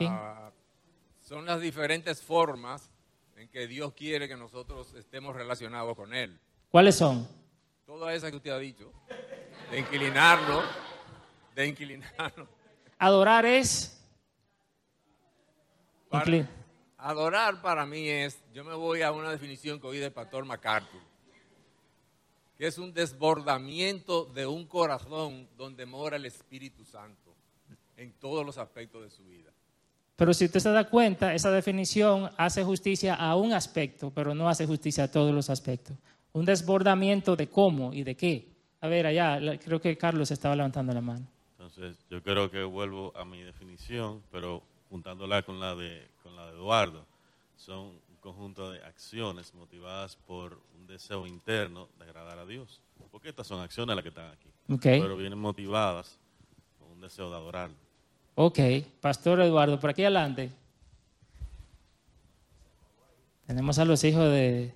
Ah, 0.00 0.50
son 1.20 1.46
las 1.46 1.60
diferentes 1.60 2.20
formas 2.22 2.90
en 3.36 3.48
que 3.48 3.66
Dios 3.66 3.92
quiere 3.94 4.28
que 4.28 4.36
nosotros 4.36 4.92
estemos 4.94 5.34
relacionados 5.34 5.94
con 5.96 6.12
Él. 6.14 6.38
¿Cuáles 6.70 6.96
son? 6.96 7.26
Toda 7.86 8.12
esa 8.14 8.30
que 8.30 8.36
usted 8.38 8.50
ha 8.50 8.58
dicho, 8.58 8.90
de 9.70 9.78
inclinarlo, 9.80 10.62
de 11.54 11.66
inclinarlo. 11.68 12.48
Adorar 12.98 13.46
es... 13.46 14.00
Para- 16.08 16.48
adorar 16.96 17.60
para 17.60 17.84
mí 17.86 18.08
es, 18.08 18.38
yo 18.52 18.64
me 18.64 18.74
voy 18.74 19.02
a 19.02 19.12
una 19.12 19.30
definición 19.30 19.80
que 19.80 19.86
oí 19.86 19.98
del 19.98 20.12
pastor 20.12 20.44
MacArthur, 20.44 21.00
que 22.56 22.66
es 22.66 22.78
un 22.78 22.92
desbordamiento 22.92 24.24
de 24.26 24.46
un 24.46 24.66
corazón 24.66 25.48
donde 25.56 25.86
mora 25.86 26.16
el 26.16 26.26
Espíritu 26.26 26.84
Santo 26.84 27.34
en 27.96 28.12
todos 28.12 28.44
los 28.44 28.58
aspectos 28.58 29.02
de 29.02 29.10
su 29.10 29.24
vida. 29.24 29.50
Pero 30.16 30.32
si 30.32 30.44
usted 30.44 30.60
se 30.60 30.70
da 30.70 30.88
cuenta, 30.88 31.34
esa 31.34 31.50
definición 31.50 32.30
hace 32.36 32.62
justicia 32.62 33.14
a 33.14 33.34
un 33.34 33.52
aspecto, 33.52 34.12
pero 34.14 34.34
no 34.34 34.48
hace 34.48 34.66
justicia 34.66 35.04
a 35.04 35.10
todos 35.10 35.34
los 35.34 35.50
aspectos. 35.50 35.96
Un 36.32 36.44
desbordamiento 36.44 37.34
de 37.34 37.48
cómo 37.48 37.92
y 37.92 38.04
de 38.04 38.16
qué. 38.16 38.48
A 38.80 38.88
ver, 38.88 39.06
allá, 39.06 39.58
creo 39.58 39.80
que 39.80 39.96
Carlos 39.96 40.30
estaba 40.30 40.54
levantando 40.54 40.92
la 40.92 41.00
mano. 41.00 41.26
Entonces, 41.52 41.96
yo 42.10 42.22
creo 42.22 42.50
que 42.50 42.62
vuelvo 42.62 43.12
a 43.16 43.24
mi 43.24 43.42
definición, 43.42 44.22
pero 44.30 44.62
juntándola 44.88 45.42
con 45.42 45.58
la 45.58 45.74
de, 45.74 46.06
con 46.22 46.36
la 46.36 46.46
de 46.46 46.52
Eduardo, 46.52 47.04
son 47.56 47.98
conjunto 48.24 48.70
de 48.70 48.82
acciones 48.82 49.52
motivadas 49.52 50.16
por 50.16 50.58
un 50.78 50.86
deseo 50.86 51.26
interno 51.26 51.90
de 51.98 52.06
agradar 52.06 52.38
a 52.38 52.46
Dios. 52.46 52.80
Porque 53.10 53.28
estas 53.28 53.46
son 53.46 53.60
acciones 53.60 53.94
las 53.94 54.02
que 54.02 54.08
están 54.08 54.30
aquí, 54.30 54.50
pero 54.80 55.14
vienen 55.14 55.38
motivadas 55.38 56.18
con 56.78 56.90
un 56.90 57.02
deseo 57.02 57.28
de 57.28 57.36
adorarlo. 57.36 57.76
ok. 58.34 58.58
Pastor 59.02 59.42
Eduardo, 59.42 59.78
por 59.78 59.90
aquí 59.90 60.02
adelante. 60.02 60.50
Tenemos 63.46 63.78
a 63.78 63.84
los 63.84 64.02
hijos 64.04 64.24
de... 64.30 64.72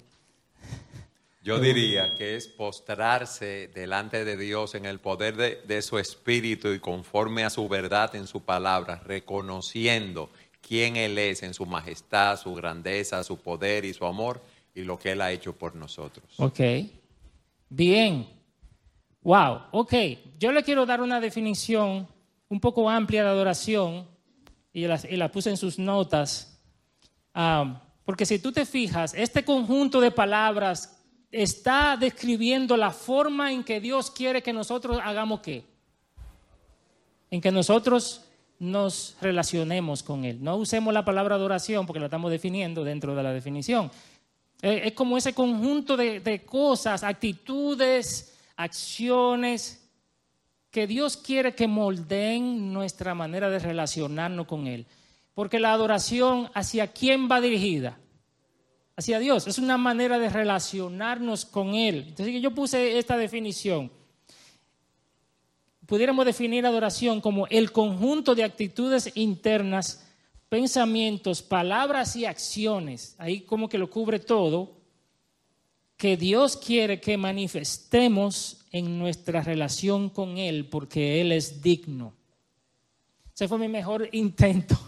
Yo 1.42 1.58
diría 1.58 2.18
que 2.18 2.36
es 2.36 2.48
postrarse 2.48 3.70
delante 3.74 4.26
de 4.26 4.36
Dios 4.36 4.74
en 4.74 4.84
el 4.84 5.00
poder 5.00 5.36
de, 5.36 5.62
de 5.66 5.80
su 5.80 5.98
espíritu 5.98 6.68
y 6.68 6.80
conforme 6.80 7.44
a 7.44 7.50
su 7.50 7.66
verdad 7.66 8.14
en 8.14 8.26
su 8.26 8.42
palabra, 8.42 9.00
reconociendo 9.06 10.28
quién 10.68 10.96
Él 10.96 11.16
es 11.16 11.42
en 11.42 11.54
su 11.54 11.64
majestad, 11.64 12.38
su 12.38 12.54
grandeza, 12.54 13.25
su 13.25 13.38
poder 13.38 13.87
y 13.87 13.94
su 13.94 14.04
amor 14.04 14.42
y 14.75 14.82
lo 14.82 14.98
que 14.98 15.12
Él 15.12 15.22
ha 15.22 15.32
hecho 15.32 15.56
por 15.56 15.75
nosotros. 15.75 16.26
Ok. 16.37 16.60
Bien. 17.70 18.28
Wow. 19.22 19.62
Ok. 19.72 19.94
Yo 20.38 20.52
le 20.52 20.62
quiero 20.62 20.84
dar 20.84 21.00
una 21.00 21.20
definición 21.20 22.06
un 22.50 22.60
poco 22.60 22.88
amplia 22.88 23.25
de 23.25 23.30
adoración 23.30 24.06
y 24.72 24.87
la, 24.87 25.32
puse 25.32 25.48
en 25.48 25.56
sus 25.56 25.78
notas. 25.78 26.60
Ah, 27.32 27.82
porque 28.04 28.26
si 28.26 28.38
tú 28.38 28.52
te 28.52 28.66
fijas, 28.66 29.14
este 29.14 29.44
conjunto 29.44 30.00
de 30.00 30.10
palabras 30.10 31.02
está 31.30 31.96
describiendo 31.96 32.76
la 32.76 32.90
forma 32.90 33.52
en 33.52 33.64
que 33.64 33.80
Dios 33.80 34.10
quiere 34.10 34.42
que 34.42 34.52
nosotros 34.52 34.98
hagamos 35.02 35.40
qué. 35.40 35.64
En 37.30 37.40
que 37.40 37.50
nosotros 37.50 38.27
nos 38.58 39.16
relacionemos 39.20 40.02
con 40.02 40.24
Él. 40.24 40.42
No 40.42 40.56
usemos 40.56 40.92
la 40.92 41.04
palabra 41.04 41.36
adoración 41.36 41.86
porque 41.86 42.00
la 42.00 42.06
estamos 42.06 42.30
definiendo 42.30 42.84
dentro 42.84 43.14
de 43.14 43.22
la 43.22 43.32
definición. 43.32 43.90
Eh, 44.62 44.82
es 44.86 44.92
como 44.92 45.16
ese 45.16 45.32
conjunto 45.32 45.96
de, 45.96 46.20
de 46.20 46.44
cosas, 46.44 47.04
actitudes, 47.04 48.36
acciones 48.56 49.88
que 50.70 50.86
Dios 50.86 51.16
quiere 51.16 51.54
que 51.54 51.66
moldeen 51.66 52.72
nuestra 52.72 53.14
manera 53.14 53.48
de 53.48 53.58
relacionarnos 53.58 54.46
con 54.46 54.66
Él. 54.66 54.86
Porque 55.34 55.60
la 55.60 55.72
adoración, 55.72 56.50
¿hacia 56.54 56.88
quién 56.88 57.28
va 57.30 57.40
dirigida? 57.40 57.98
Hacia 58.96 59.20
Dios. 59.20 59.46
Es 59.46 59.58
una 59.58 59.78
manera 59.78 60.18
de 60.18 60.28
relacionarnos 60.28 61.44
con 61.44 61.74
Él. 61.74 62.06
Entonces 62.08 62.42
yo 62.42 62.50
puse 62.50 62.98
esta 62.98 63.16
definición. 63.16 63.90
Pudiéramos 65.88 66.26
definir 66.26 66.66
adoración 66.66 67.23
como 67.23 67.47
el 67.47 67.73
conjunto 67.73 68.35
de 68.35 68.45
actitudes 68.45 69.11
internas 69.14 70.04
pensamientos, 70.50 71.40
palabras 71.40 72.14
y 72.14 72.26
acciones, 72.26 73.14
ahí 73.16 73.40
como 73.40 73.71
que 73.71 73.78
lo 73.78 73.88
cubre 73.88 74.18
todo, 74.18 74.76
que 75.97 76.18
Dios 76.18 76.59
quiere 76.59 77.00
que 77.00 77.16
manifestemos 77.16 78.66
en 78.71 78.99
nuestra 78.99 79.40
relación 79.40 80.11
con 80.11 80.37
Él 80.37 80.66
porque 80.66 81.23
Él 81.23 81.33
es 81.33 81.62
digno. 81.62 82.12
Ese 83.35 83.49
fue 83.49 83.57
mi 83.57 83.68
mejor 83.68 84.07
intento, 84.12 84.78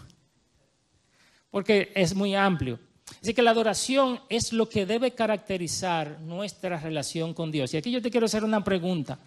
porque 1.49 1.91
es 1.95 2.13
muy 2.13 2.35
amplio. 2.35 2.77
Así 3.19 3.33
que 3.33 3.41
la 3.41 3.49
adoración 3.49 4.19
es 4.29 4.53
lo 4.53 4.69
que 4.69 4.85
debe 4.85 5.15
caracterizar 5.15 6.21
nuestra 6.21 6.79
relación 6.79 7.33
con 7.33 7.49
Dios. 7.49 7.73
Y 7.73 7.77
aquí 7.77 7.89
yo 7.89 8.03
te 8.03 8.11
quiero 8.11 8.27
hacer 8.27 8.43
una 8.43 8.63
pregunta. 8.63 9.17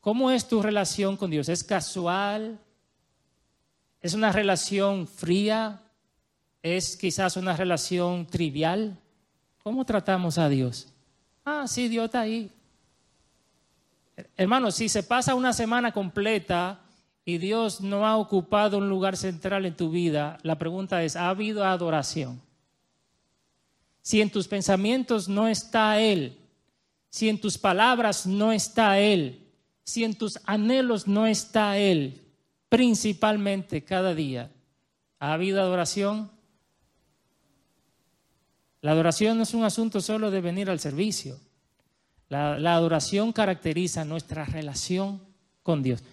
¿Cómo 0.00 0.30
es 0.30 0.46
tu 0.46 0.62
relación 0.62 1.16
con 1.16 1.30
Dios? 1.30 1.48
¿Es 1.48 1.64
casual? 1.64 2.58
¿Es 4.00 4.14
una 4.14 4.32
relación 4.32 5.06
fría? 5.06 5.82
¿Es 6.62 6.96
quizás 6.96 7.36
una 7.36 7.56
relación 7.56 8.26
trivial? 8.26 8.96
¿Cómo 9.62 9.84
tratamos 9.84 10.38
a 10.38 10.48
Dios? 10.48 10.88
Ah, 11.44 11.66
sí, 11.66 11.88
Dios 11.88 12.06
está 12.06 12.20
ahí. 12.20 12.50
Hermano, 14.36 14.70
si 14.70 14.88
se 14.88 15.02
pasa 15.02 15.34
una 15.34 15.52
semana 15.52 15.92
completa 15.92 16.80
y 17.24 17.38
Dios 17.38 17.80
no 17.80 18.06
ha 18.06 18.16
ocupado 18.16 18.78
un 18.78 18.88
lugar 18.88 19.16
central 19.16 19.66
en 19.66 19.76
tu 19.76 19.90
vida, 19.90 20.38
la 20.42 20.58
pregunta 20.58 21.02
es, 21.02 21.16
¿ha 21.16 21.28
habido 21.28 21.64
adoración? 21.64 22.40
Si 24.00 24.20
en 24.20 24.30
tus 24.30 24.48
pensamientos 24.48 25.28
no 25.28 25.48
está 25.48 26.00
Él, 26.00 26.38
si 27.10 27.28
en 27.28 27.40
tus 27.40 27.58
palabras 27.58 28.26
no 28.26 28.52
está 28.52 28.98
Él, 28.98 29.47
si 29.88 30.04
en 30.04 30.14
tus 30.14 30.38
anhelos 30.44 31.08
no 31.08 31.26
está 31.26 31.78
Él, 31.78 32.20
principalmente 32.68 33.82
cada 33.84 34.14
día, 34.14 34.52
¿ha 35.18 35.32
habido 35.32 35.62
adoración? 35.62 36.30
La 38.82 38.90
adoración 38.90 39.38
no 39.38 39.44
es 39.44 39.54
un 39.54 39.64
asunto 39.64 40.02
solo 40.02 40.30
de 40.30 40.42
venir 40.42 40.68
al 40.68 40.78
servicio. 40.78 41.40
La, 42.28 42.58
la 42.58 42.74
adoración 42.74 43.32
caracteriza 43.32 44.04
nuestra 44.04 44.44
relación 44.44 45.22
con 45.62 45.82
Dios. 45.82 46.04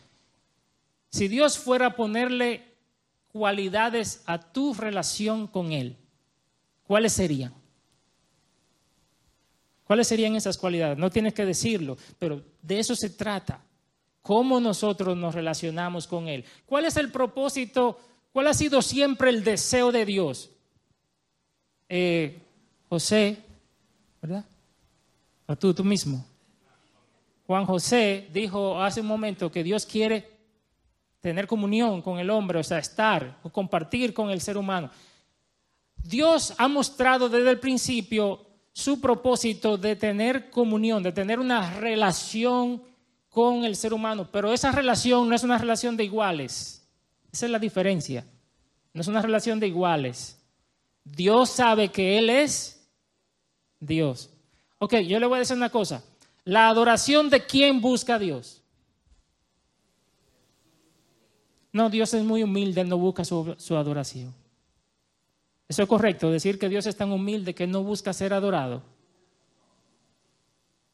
Si 1.10 1.28
Dios 1.28 1.58
fuera 1.58 1.88
a 1.88 1.96
ponerle 1.98 2.64
cualidades 3.28 4.24
a 4.26 4.40
tu 4.40 4.74
relación 4.74 5.48
con 5.48 5.74
Él, 5.74 5.98
¿cuáles 6.88 7.12
serían? 7.12 7.54
¿Cuáles 9.84 10.08
serían 10.08 10.38
esas 10.38 10.58
cualidades? 10.58 10.98
No 10.98 11.10
tienes 11.10 11.34
que 11.34 11.46
decirlo, 11.46 11.98
pero 12.18 12.42
de 12.62 12.80
eso 12.80 12.96
se 12.96 13.10
trata. 13.10 13.65
¿Cómo 14.26 14.60
nosotros 14.60 15.16
nos 15.16 15.36
relacionamos 15.36 16.08
con 16.08 16.28
Él? 16.28 16.44
¿Cuál 16.66 16.86
es 16.86 16.98
el 16.98 17.12
propósito? 17.12 18.00
¿Cuál 18.34 18.48
ha 18.48 18.56
sido 18.56 18.82
siempre 18.82 19.30
el 19.30 19.44
deseo 19.44 19.92
de 19.92 20.04
Dios? 20.04 20.50
Eh, 21.88 22.42
José, 22.90 23.38
¿verdad? 24.20 24.44
O 25.46 25.56
tú, 25.56 25.76
tú 25.76 25.84
mismo. 25.84 26.26
Juan 27.46 27.68
José 27.68 28.28
dijo 28.34 28.82
hace 28.82 29.02
un 29.02 29.06
momento 29.06 29.52
que 29.52 29.64
Dios 29.64 29.86
quiere 29.86 30.28
tener 31.22 31.46
comunión 31.46 32.02
con 32.02 32.18
el 32.18 32.32
hombre, 32.32 32.58
o 32.58 32.64
sea, 32.64 32.80
estar 32.80 33.38
o 33.44 33.52
compartir 33.52 34.12
con 34.12 34.32
el 34.32 34.42
ser 34.42 34.58
humano. 34.58 34.90
Dios 35.98 36.56
ha 36.58 36.68
mostrado 36.68 37.30
desde 37.30 37.52
el 37.52 37.60
principio 37.60 38.44
su 38.74 39.00
propósito 39.00 39.78
de 39.78 39.96
tener 39.96 40.50
comunión, 40.50 41.04
de 41.04 41.12
tener 41.12 41.40
una 41.40 41.80
relación 41.80 42.82
con 43.36 43.66
el 43.66 43.76
ser 43.76 43.94
humano, 43.94 44.30
pero 44.32 44.54
esa 44.54 44.72
relación 44.72 45.28
no 45.28 45.36
es 45.36 45.44
una 45.44 45.58
relación 45.58 45.98
de 45.98 46.06
iguales. 46.06 46.88
Esa 47.34 47.48
es 47.48 47.52
la 47.52 47.60
diferencia. 47.60 48.26
No 48.94 49.02
es 49.02 49.08
una 49.10 49.22
relación 49.22 49.60
de 49.60 49.68
iguales. 49.68 50.40
Dios 51.04 51.50
sabe 51.50 51.90
que 51.90 52.18
Él 52.18 52.30
es 52.30 52.88
Dios. 53.78 54.30
Ok, 54.78 55.00
yo 55.00 55.20
le 55.20 55.26
voy 55.26 55.36
a 55.36 55.40
decir 55.40 55.58
una 55.58 55.70
cosa. 55.70 56.02
La 56.46 56.70
adoración 56.70 57.30
de 57.30 57.46
quién 57.46 57.82
busca 57.82 58.16
a 58.16 58.20
Dios. 58.20 58.62
No, 61.74 61.90
Dios 61.90 62.14
es 62.14 62.24
muy 62.24 62.42
humilde, 62.42 62.80
Él 62.80 62.88
no 62.88 62.98
busca 62.98 63.26
su, 63.26 63.54
su 63.58 63.76
adoración. 63.76 64.34
¿Eso 65.68 65.84
es 65.84 65.90
correcto? 65.90 66.32
Decir 66.32 66.58
que 66.58 66.70
Dios 66.70 66.86
es 66.86 66.96
tan 66.96 67.12
humilde 67.12 67.54
que 67.54 67.68
no 67.68 67.84
busca 67.84 68.14
ser 68.14 68.34
adorado. 68.34 68.82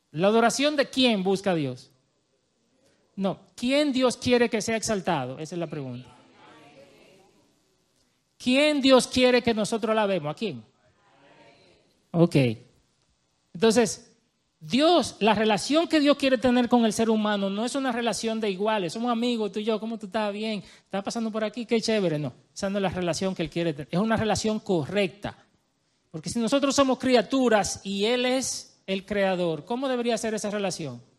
¿La 0.10 0.30
adoración 0.30 0.76
de 0.76 0.90
quién 0.90 1.22
busca 1.22 1.52
a 1.52 1.56
Dios? 1.56 1.91
No, 3.22 3.38
¿quién 3.56 3.94
Dios 3.94 4.18
quiere 4.18 4.50
que 4.50 4.64
sea 4.64 4.76
exaltado? 4.76 5.38
Esa 5.38 5.54
es 5.54 5.60
la 5.60 5.68
pregunta. 5.68 6.10
¿Quién 8.36 8.82
Dios 8.82 9.06
quiere 9.06 9.44
que 9.44 9.54
nosotros 9.54 9.96
la 9.96 10.08
vemos? 10.08 10.32
¿A 10.32 10.34
quién? 10.34 10.64
Ok. 12.10 12.36
Entonces, 13.54 14.12
Dios, 14.60 15.18
la 15.20 15.36
relación 15.36 15.88
que 15.88 16.00
Dios 16.00 16.18
quiere 16.18 16.40
tener 16.40 16.68
con 16.68 16.84
el 16.84 16.94
ser 16.94 17.12
humano 17.12 17.52
no 17.52 17.64
es 17.64 17.76
una 17.76 17.92
relación 17.92 18.40
de 18.40 18.50
iguales. 18.50 18.94
Somos 18.94 19.12
amigos, 19.12 19.52
tú 19.52 19.60
y 19.60 19.66
yo, 19.66 19.80
¿cómo 19.80 20.00
tú 20.00 20.08
estás? 20.08 20.34
Bien, 20.34 20.64
estás 20.86 21.04
pasando 21.04 21.32
por 21.32 21.44
aquí, 21.44 21.68
qué 21.68 21.80
chévere. 21.80 22.18
No, 22.18 22.34
esa 22.52 22.72
no 22.72 22.80
es 22.80 22.82
la 22.82 22.90
relación 22.90 23.36
que 23.36 23.44
Él 23.44 23.52
quiere 23.52 23.74
tener. 23.74 23.88
Es 23.92 24.00
una 24.00 24.18
relación 24.18 24.60
correcta. 24.62 25.38
Porque 26.10 26.32
si 26.32 26.40
nosotros 26.40 26.76
somos 26.76 26.98
criaturas 26.98 27.82
y 27.84 28.06
Él 28.06 28.26
es 28.26 28.82
el 28.88 29.06
creador, 29.06 29.64
¿cómo 29.64 29.88
debería 29.88 30.18
ser 30.18 30.34
esa 30.34 30.50
relación? 30.50 31.11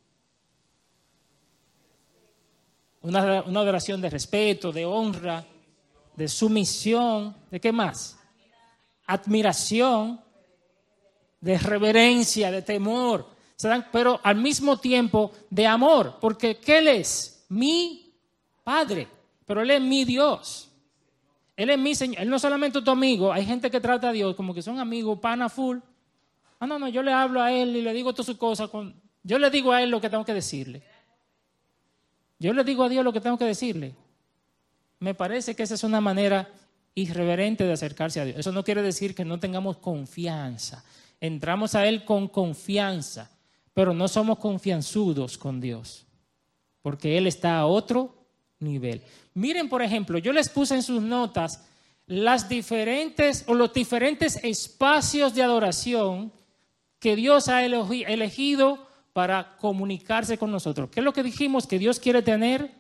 Una, 3.02 3.42
una 3.42 3.60
adoración 3.60 4.00
de 4.00 4.10
respeto, 4.10 4.72
de 4.72 4.86
honra, 4.86 5.44
de 6.16 6.28
sumisión, 6.28 7.36
¿de 7.50 7.60
qué 7.60 7.72
más? 7.72 8.18
Admiración, 9.06 10.20
de 11.40 11.58
reverencia, 11.58 12.50
de 12.50 12.62
temor 12.62 13.32
pero 13.90 14.20
al 14.22 14.36
mismo 14.36 14.76
tiempo 14.78 15.32
de 15.50 15.66
amor, 15.66 16.18
porque 16.20 16.56
¿qué 16.56 16.78
Él 16.78 16.88
es? 16.88 17.44
Mi 17.48 18.12
Padre, 18.64 19.08
pero 19.46 19.62
Él 19.62 19.70
es 19.70 19.80
mi 19.80 20.04
Dios. 20.04 20.70
Él 21.56 21.70
es 21.70 21.78
mi 21.78 21.94
Señor. 21.94 22.22
Él 22.22 22.30
no 22.30 22.38
solamente 22.38 22.80
tu 22.82 22.90
amigo, 22.90 23.32
hay 23.32 23.44
gente 23.44 23.70
que 23.70 23.80
trata 23.80 24.08
a 24.08 24.12
Dios 24.12 24.34
como 24.34 24.54
que 24.54 24.62
son 24.62 24.78
amigos, 24.78 25.18
pana 25.20 25.48
full. 25.48 25.78
Ah, 26.58 26.66
no, 26.66 26.78
no, 26.78 26.88
yo 26.88 27.02
le 27.02 27.12
hablo 27.12 27.42
a 27.42 27.52
Él 27.52 27.76
y 27.76 27.82
le 27.82 27.92
digo 27.92 28.12
todas 28.12 28.26
sus 28.26 28.36
cosas. 28.36 28.68
Con... 28.68 28.94
Yo 29.22 29.38
le 29.38 29.50
digo 29.50 29.72
a 29.72 29.82
Él 29.82 29.90
lo 29.90 30.00
que 30.00 30.08
tengo 30.08 30.24
que 30.24 30.34
decirle. 30.34 30.82
Yo 32.42 32.52
le 32.52 32.64
digo 32.64 32.84
a 32.84 32.88
Dios 32.88 33.04
lo 33.04 33.12
que 33.12 33.20
tengo 33.20 33.38
que 33.38 33.44
decirle. 33.44 33.94
Me 34.98 35.14
parece 35.14 35.54
que 35.54 35.62
esa 35.62 35.74
es 35.74 35.84
una 35.84 36.00
manera 36.00 36.50
irreverente 36.94 37.64
de 37.64 37.72
acercarse 37.72 38.20
a 38.20 38.24
Dios. 38.24 38.38
Eso 38.38 38.52
no 38.52 38.64
quiere 38.64 38.82
decir 38.82 39.14
que 39.14 39.24
no 39.24 39.40
tengamos 39.40 39.78
confianza. 39.78 40.84
Entramos 41.20 41.74
a 41.74 41.86
Él 41.86 42.04
con 42.04 42.28
confianza 42.28 43.30
pero 43.74 43.94
no 43.94 44.08
somos 44.08 44.38
confianzudos 44.38 45.38
con 45.38 45.60
Dios, 45.60 46.06
porque 46.82 47.16
Él 47.16 47.26
está 47.26 47.58
a 47.58 47.66
otro 47.66 48.14
nivel. 48.58 49.02
Miren, 49.34 49.68
por 49.68 49.82
ejemplo, 49.82 50.18
yo 50.18 50.32
les 50.32 50.48
puse 50.48 50.74
en 50.74 50.82
sus 50.82 51.02
notas 51.02 51.64
las 52.06 52.48
diferentes 52.48 53.44
o 53.46 53.54
los 53.54 53.72
diferentes 53.72 54.36
espacios 54.42 55.34
de 55.34 55.42
adoración 55.42 56.32
que 56.98 57.16
Dios 57.16 57.48
ha 57.48 57.64
elegido 57.64 58.86
para 59.12 59.56
comunicarse 59.56 60.38
con 60.38 60.50
nosotros. 60.50 60.90
¿Qué 60.90 61.00
es 61.00 61.04
lo 61.04 61.12
que 61.12 61.22
dijimos? 61.22 61.66
Que 61.66 61.78
Dios 61.78 62.00
quiere 62.00 62.22
tener 62.22 62.70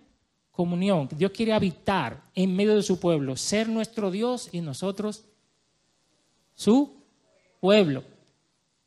comunión, 0.50 1.08
que 1.08 1.16
Dios 1.16 1.32
quiere 1.32 1.52
habitar 1.52 2.22
en 2.34 2.54
medio 2.54 2.76
de 2.76 2.82
su 2.82 3.00
pueblo, 3.00 3.36
ser 3.36 3.68
nuestro 3.68 4.10
Dios 4.10 4.48
y 4.52 4.60
nosotros 4.60 5.24
su 6.54 7.02
pueblo. 7.60 8.04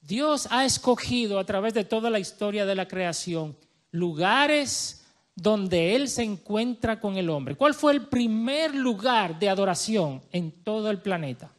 Dios 0.01 0.47
ha 0.51 0.65
escogido 0.65 1.39
a 1.39 1.45
través 1.45 1.73
de 1.73 1.83
toda 1.83 2.09
la 2.09 2.19
historia 2.19 2.65
de 2.65 2.75
la 2.75 2.87
creación 2.87 3.57
lugares 3.91 5.05
donde 5.35 5.95
Él 5.95 6.07
se 6.07 6.23
encuentra 6.23 6.99
con 6.99 7.17
el 7.17 7.29
hombre. 7.29 7.55
¿Cuál 7.55 7.73
fue 7.73 7.93
el 7.93 8.07
primer 8.07 8.73
lugar 8.75 9.37
de 9.39 9.49
adoración 9.49 10.21
en 10.31 10.51
todo 10.51 10.89
el 10.89 10.99
planeta? 10.99 11.51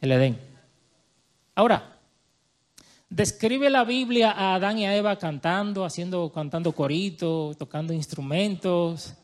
El 0.00 0.12
Edén. 0.12 0.38
Ahora, 1.54 1.97
describe 3.08 3.70
la 3.70 3.84
Biblia 3.84 4.32
a 4.32 4.54
Adán 4.54 4.78
y 4.78 4.86
a 4.86 4.96
Eva 4.96 5.16
cantando, 5.16 5.84
haciendo, 5.84 6.30
cantando 6.32 6.72
coritos, 6.72 7.56
tocando 7.56 7.92
instrumentos 7.92 9.14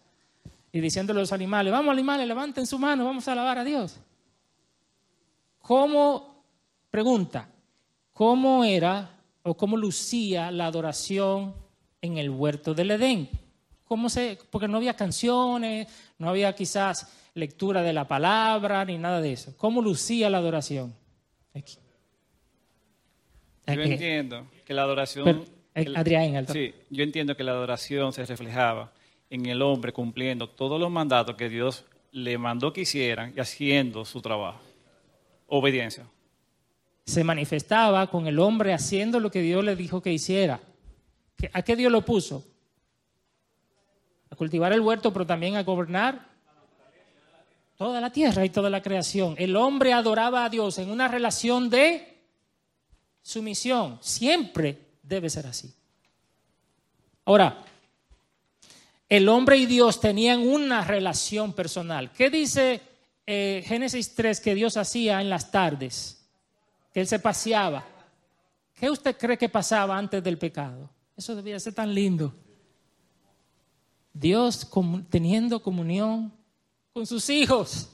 y 0.73 0.81
diciéndole 0.81 1.20
a 1.20 1.23
los 1.23 1.33
animales, 1.33 1.73
vamos 1.73 1.92
animales, 1.92 2.27
levanten 2.27 2.66
su 2.66 2.79
mano, 2.79 3.05
vamos 3.05 3.29
a 3.29 3.33
alabar 3.33 3.59
a 3.59 3.64
Dios. 3.64 4.01
¿Cómo, 5.61 6.44
pregunta, 6.90 7.49
cómo 8.12 8.64
era 8.64 9.11
o 9.42 9.55
cómo 9.57 9.77
lucía 9.77 10.51
la 10.51 10.66
adoración 10.66 11.55
en 12.01 12.18
el 12.18 12.31
huerto 12.31 12.75
del 12.75 12.90
Edén. 12.92 13.29
¿Cómo 13.85 14.09
se, 14.09 14.38
porque 14.51 14.68
no 14.68 14.79
había 14.79 14.94
canciones, 14.94 15.87
no 16.18 16.29
había 16.29 16.55
quizás 16.55 17.09
lectura 17.35 17.83
de 17.83 17.92
la 17.92 18.09
palabra 18.09 18.85
ni 18.85 18.99
nada 18.99 19.20
de 19.20 19.33
eso. 19.33 19.55
¿Cómo 19.57 19.83
lucía 19.83 20.31
la 20.31 20.38
adoración? 20.38 20.94
Yo 23.66 23.83
entiendo 23.83 24.46
que 24.64 24.74
la 24.74 24.83
adoración... 24.83 25.44
Eh, 25.74 25.92
Adrián, 25.96 26.46
Sí, 26.46 26.72
yo 26.90 27.03
entiendo 27.03 27.37
que 27.37 27.42
la 27.42 27.50
adoración 27.53 28.12
se 28.12 28.24
reflejaba 28.24 28.92
en 29.29 29.46
el 29.46 29.61
hombre 29.61 29.92
cumpliendo 29.92 30.48
todos 30.48 30.81
los 30.81 30.90
mandatos 30.90 31.35
que 31.35 31.48
Dios 31.48 31.85
le 32.12 32.38
mandó 32.38 32.72
que 32.72 32.83
hicieran 32.83 33.33
y 33.37 33.40
haciendo 33.40 34.05
su 34.05 34.22
trabajo. 34.22 34.61
Obediencia 35.48 36.07
se 37.05 37.22
manifestaba 37.22 38.07
con 38.07 38.27
el 38.27 38.38
hombre 38.38 38.72
haciendo 38.72 39.20
lo 39.20 39.31
que 39.31 39.42
Dios 39.42 39.62
le 39.64 39.77
dijo 39.77 40.00
que 40.00 40.12
hiciera. 40.12 40.61
¿A 41.53 41.62
qué 41.62 41.77
Dios 41.77 41.92
lo 41.92 42.05
puso? 42.05 42.44
A 44.31 44.37
cultivar 44.37 44.72
el 44.72 44.81
huerto, 44.81 45.12
pero 45.12 45.27
también 45.27 45.57
a 45.57 45.62
gobernar 45.62 46.29
toda 47.77 48.00
la 48.00 48.11
tierra 48.11 48.44
y 48.44 48.50
toda 48.50 48.70
la 48.70 48.81
creación. 48.81 49.35
El 49.38 49.57
hombre 49.57 49.92
adoraba 49.92 50.44
a 50.44 50.48
Dios 50.48 50.79
en 50.79 50.90
una 50.90 51.09
relación 51.09 51.68
de 51.68 52.13
sumisión. 53.25 53.99
Siempre 54.01 54.79
debe 55.03 55.29
ser 55.29 55.49
así. 55.49 55.75
Ahora, 57.25 57.65
el 59.09 59.29
hombre 59.29 59.57
y 59.57 59.67
Dios 59.67 59.99
tenían 59.99 60.47
una 60.47 60.85
relación 60.85 61.53
personal. 61.55 62.13
¿Qué 62.13 62.31
dice 62.31 62.81
eh, 63.27 63.65
Génesis 63.67 64.15
3 64.15 64.39
que 64.39 64.55
Dios 64.55 64.77
hacía 64.77 65.21
en 65.21 65.29
las 65.29 65.51
tardes? 65.51 66.21
que 66.95 67.01
él 67.01 67.09
se 67.09 67.19
paseaba. 67.19 67.85
¿Qué 68.73 68.89
usted 68.89 69.17
cree 69.19 69.37
que 69.37 69.49
pasaba 69.49 69.99
antes 69.99 70.23
del 70.23 70.39
pecado? 70.39 70.89
Eso 71.17 71.35
debía 71.35 71.59
ser 71.59 71.75
tan 71.75 71.93
lindo. 71.93 72.33
Dios 74.13 74.71
teniendo 75.11 75.61
comunión 75.61 76.33
con 76.93 77.05
sus 77.05 77.29
hijos, 77.31 77.91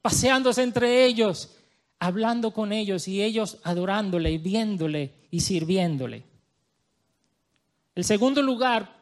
paseándose 0.00 0.62
entre 0.62 1.04
ellos, 1.04 1.50
hablando 1.98 2.52
con 2.52 2.72
ellos 2.72 3.08
y 3.08 3.22
ellos 3.22 3.58
adorándole 3.64 4.30
y 4.32 4.38
viéndole 4.38 5.14
y 5.30 5.40
sirviéndole. 5.40 6.22
El 7.94 8.04
segundo 8.04 8.42
lugar 8.42 8.96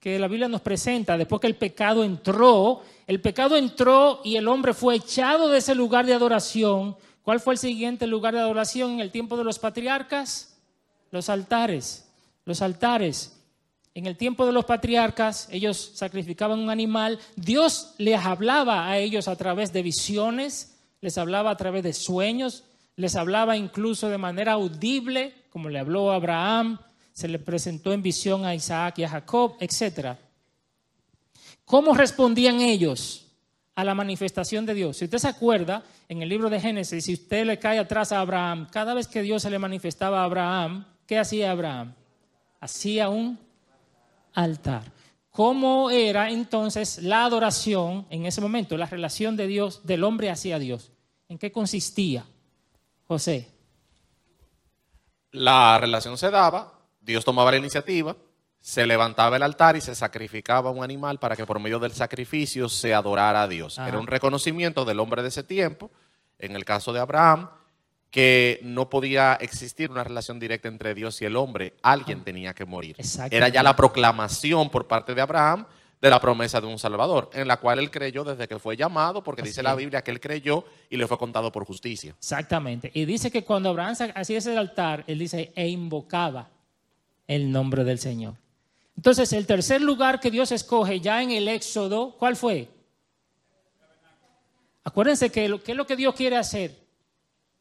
que 0.00 0.18
la 0.18 0.28
Biblia 0.28 0.48
nos 0.48 0.60
presenta, 0.60 1.16
después 1.16 1.40
que 1.40 1.46
el 1.46 1.56
pecado 1.56 2.04
entró, 2.04 2.82
el 3.06 3.20
pecado 3.20 3.56
entró 3.56 4.20
y 4.24 4.36
el 4.36 4.46
hombre 4.46 4.74
fue 4.74 4.96
echado 4.96 5.48
de 5.48 5.58
ese 5.58 5.74
lugar 5.74 6.06
de 6.06 6.14
adoración. 6.14 6.96
¿Cuál 7.22 7.40
fue 7.40 7.54
el 7.54 7.58
siguiente 7.58 8.06
lugar 8.06 8.34
de 8.34 8.40
adoración 8.40 8.92
en 8.92 9.00
el 9.00 9.10
tiempo 9.10 9.36
de 9.36 9.44
los 9.44 9.58
patriarcas? 9.58 10.56
Los 11.10 11.28
altares, 11.28 12.08
los 12.44 12.62
altares. 12.62 13.34
En 13.94 14.06
el 14.06 14.16
tiempo 14.16 14.46
de 14.46 14.52
los 14.52 14.64
patriarcas, 14.64 15.48
ellos 15.50 15.92
sacrificaban 15.94 16.60
un 16.60 16.70
animal. 16.70 17.18
Dios 17.34 17.94
les 17.98 18.24
hablaba 18.24 18.88
a 18.88 18.98
ellos 18.98 19.26
a 19.26 19.34
través 19.34 19.72
de 19.72 19.82
visiones, 19.82 20.77
les 21.00 21.18
hablaba 21.18 21.50
a 21.50 21.56
través 21.56 21.82
de 21.82 21.92
sueños, 21.92 22.64
les 22.96 23.16
hablaba 23.16 23.56
incluso 23.56 24.08
de 24.08 24.18
manera 24.18 24.52
audible, 24.52 25.34
como 25.50 25.68
le 25.68 25.78
habló 25.78 26.10
a 26.10 26.16
Abraham, 26.16 26.78
se 27.12 27.28
le 27.28 27.38
presentó 27.38 27.92
en 27.92 28.02
visión 28.02 28.44
a 28.44 28.54
Isaac 28.54 28.98
y 28.98 29.04
a 29.04 29.08
Jacob, 29.08 29.56
etc. 29.60 30.16
¿Cómo 31.64 31.94
respondían 31.94 32.60
ellos 32.60 33.26
a 33.74 33.84
la 33.84 33.94
manifestación 33.94 34.66
de 34.66 34.74
Dios? 34.74 34.96
Si 34.96 35.04
usted 35.04 35.18
se 35.18 35.28
acuerda, 35.28 35.82
en 36.08 36.22
el 36.22 36.28
libro 36.28 36.48
de 36.48 36.60
Génesis, 36.60 37.04
si 37.04 37.14
usted 37.14 37.44
le 37.44 37.58
cae 37.58 37.78
atrás 37.78 38.12
a 38.12 38.20
Abraham, 38.20 38.66
cada 38.70 38.94
vez 38.94 39.06
que 39.06 39.22
Dios 39.22 39.42
se 39.42 39.50
le 39.50 39.58
manifestaba 39.58 40.22
a 40.22 40.24
Abraham, 40.24 40.86
¿qué 41.06 41.18
hacía 41.18 41.50
Abraham? 41.50 41.92
Hacía 42.60 43.10
un 43.10 43.38
altar. 44.32 44.97
¿Cómo 45.38 45.88
era 45.92 46.30
entonces 46.30 47.00
la 47.00 47.24
adoración 47.24 48.08
en 48.10 48.26
ese 48.26 48.40
momento, 48.40 48.76
la 48.76 48.86
relación 48.86 49.36
de 49.36 49.46
Dios, 49.46 49.86
del 49.86 50.02
hombre 50.02 50.30
hacia 50.30 50.58
Dios? 50.58 50.90
¿En 51.28 51.38
qué 51.38 51.52
consistía? 51.52 52.26
José. 53.06 53.48
La 55.30 55.78
relación 55.78 56.18
se 56.18 56.32
daba, 56.32 56.80
Dios 57.00 57.24
tomaba 57.24 57.52
la 57.52 57.56
iniciativa, 57.56 58.16
se 58.58 58.84
levantaba 58.84 59.36
el 59.36 59.44
altar 59.44 59.76
y 59.76 59.80
se 59.80 59.94
sacrificaba 59.94 60.72
un 60.72 60.82
animal 60.82 61.20
para 61.20 61.36
que 61.36 61.46
por 61.46 61.60
medio 61.60 61.78
del 61.78 61.92
sacrificio 61.92 62.68
se 62.68 62.92
adorara 62.92 63.44
a 63.44 63.46
Dios. 63.46 63.78
Ajá. 63.78 63.90
Era 63.90 64.00
un 64.00 64.08
reconocimiento 64.08 64.84
del 64.84 64.98
hombre 64.98 65.22
de 65.22 65.28
ese 65.28 65.44
tiempo, 65.44 65.92
en 66.40 66.56
el 66.56 66.64
caso 66.64 66.92
de 66.92 66.98
Abraham, 66.98 67.48
que 68.10 68.60
no 68.62 68.88
podía 68.88 69.34
existir 69.34 69.90
una 69.90 70.02
relación 70.02 70.40
directa 70.40 70.68
entre 70.68 70.94
Dios 70.94 71.20
y 71.20 71.26
el 71.26 71.36
hombre, 71.36 71.74
alguien 71.82 72.24
tenía 72.24 72.54
que 72.54 72.64
morir. 72.64 72.96
Era 73.30 73.48
ya 73.48 73.62
la 73.62 73.76
proclamación 73.76 74.70
por 74.70 74.86
parte 74.86 75.14
de 75.14 75.20
Abraham 75.20 75.66
de 76.00 76.10
la 76.10 76.20
promesa 76.20 76.60
de 76.60 76.66
un 76.66 76.78
Salvador, 76.78 77.28
en 77.32 77.48
la 77.48 77.56
cual 77.56 77.80
él 77.80 77.90
creyó 77.90 78.22
desde 78.22 78.46
que 78.46 78.58
fue 78.58 78.76
llamado, 78.76 79.22
porque 79.22 79.42
Así 79.42 79.50
dice 79.50 79.62
la. 79.62 79.74
Biblia 79.74 80.02
que 80.02 80.10
él 80.10 80.20
creyó 80.20 80.64
y 80.88 80.96
le 80.96 81.06
fue 81.06 81.18
contado 81.18 81.50
por 81.50 81.64
justicia. 81.64 82.14
Exactamente. 82.18 82.90
Y 82.94 83.04
dice 83.04 83.30
que 83.30 83.44
cuando 83.44 83.70
Abraham 83.70 83.96
hacía 84.14 84.38
ese 84.38 84.56
altar, 84.56 85.04
él 85.06 85.18
dice, 85.18 85.52
e 85.54 85.68
invocaba 85.68 86.48
el 87.26 87.50
nombre 87.50 87.84
del 87.84 87.98
Señor. 87.98 88.34
Entonces, 88.96 89.32
el 89.32 89.46
tercer 89.46 89.80
lugar 89.80 90.18
que 90.20 90.30
Dios 90.30 90.50
escoge 90.50 91.00
ya 91.00 91.22
en 91.22 91.30
el 91.30 91.48
Éxodo, 91.48 92.16
¿cuál 92.16 92.36
fue? 92.36 92.68
Acuérdense 94.84 95.30
que 95.30 95.48
lo, 95.48 95.62
¿qué 95.62 95.72
es 95.72 95.76
lo 95.76 95.86
que 95.86 95.96
Dios 95.96 96.14
quiere 96.14 96.36
hacer? 96.36 96.87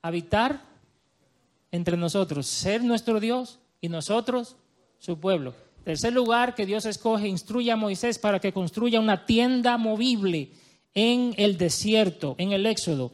Habitar 0.02 0.62
entre 1.72 1.98
nosotros, 1.98 2.48
ser 2.48 2.84
nuestro 2.84 3.20
Dios 3.20 3.60
y 3.82 3.90
nosotros 3.90 4.56
su 5.00 5.20
pueblo. 5.20 5.54
Tercer 5.84 6.14
lugar 6.14 6.56
que 6.56 6.66
Dios 6.66 6.86
escoge, 6.86 7.28
instruye 7.28 7.72
a 7.72 7.78
Moisés 7.78 8.20
para 8.20 8.40
que 8.40 8.52
construya 8.52 9.00
una 9.00 9.26
tienda 9.26 9.78
movible 9.78 10.52
en 10.94 11.34
el 11.38 11.58
desierto, 11.58 12.36
en 12.38 12.52
el 12.52 12.66
Éxodo. 12.66 13.14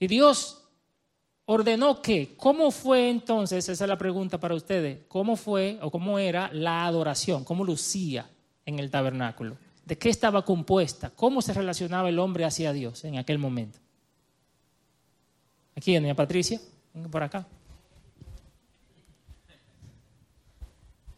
Y 0.00 0.06
Dios 0.06 0.64
ordenó 1.44 2.02
que, 2.02 2.34
¿cómo 2.36 2.70
fue 2.70 3.08
entonces? 3.08 3.68
Esa 3.68 3.84
es 3.84 3.88
la 3.88 3.98
pregunta 3.98 4.38
para 4.38 4.54
ustedes. 4.54 5.00
¿Cómo 5.08 5.36
fue 5.36 5.78
o 5.80 5.90
cómo 5.90 6.18
era 6.18 6.50
la 6.52 6.86
adoración? 6.86 7.44
¿Cómo 7.44 7.64
lucía 7.64 8.28
en 8.66 8.78
el 8.78 8.90
tabernáculo? 8.90 9.56
¿De 9.84 9.96
qué 9.96 10.10
estaba 10.10 10.44
compuesta? 10.44 11.10
¿Cómo 11.10 11.40
se 11.40 11.54
relacionaba 11.54 12.08
el 12.08 12.18
hombre 12.18 12.44
hacia 12.44 12.72
Dios 12.72 13.04
en 13.04 13.16
aquel 13.16 13.38
momento? 13.38 13.78
Aquí, 15.78 15.94
doña 15.94 16.16
Patricia, 16.16 16.60
venga 16.92 17.08
por 17.08 17.22
acá. 17.22 17.46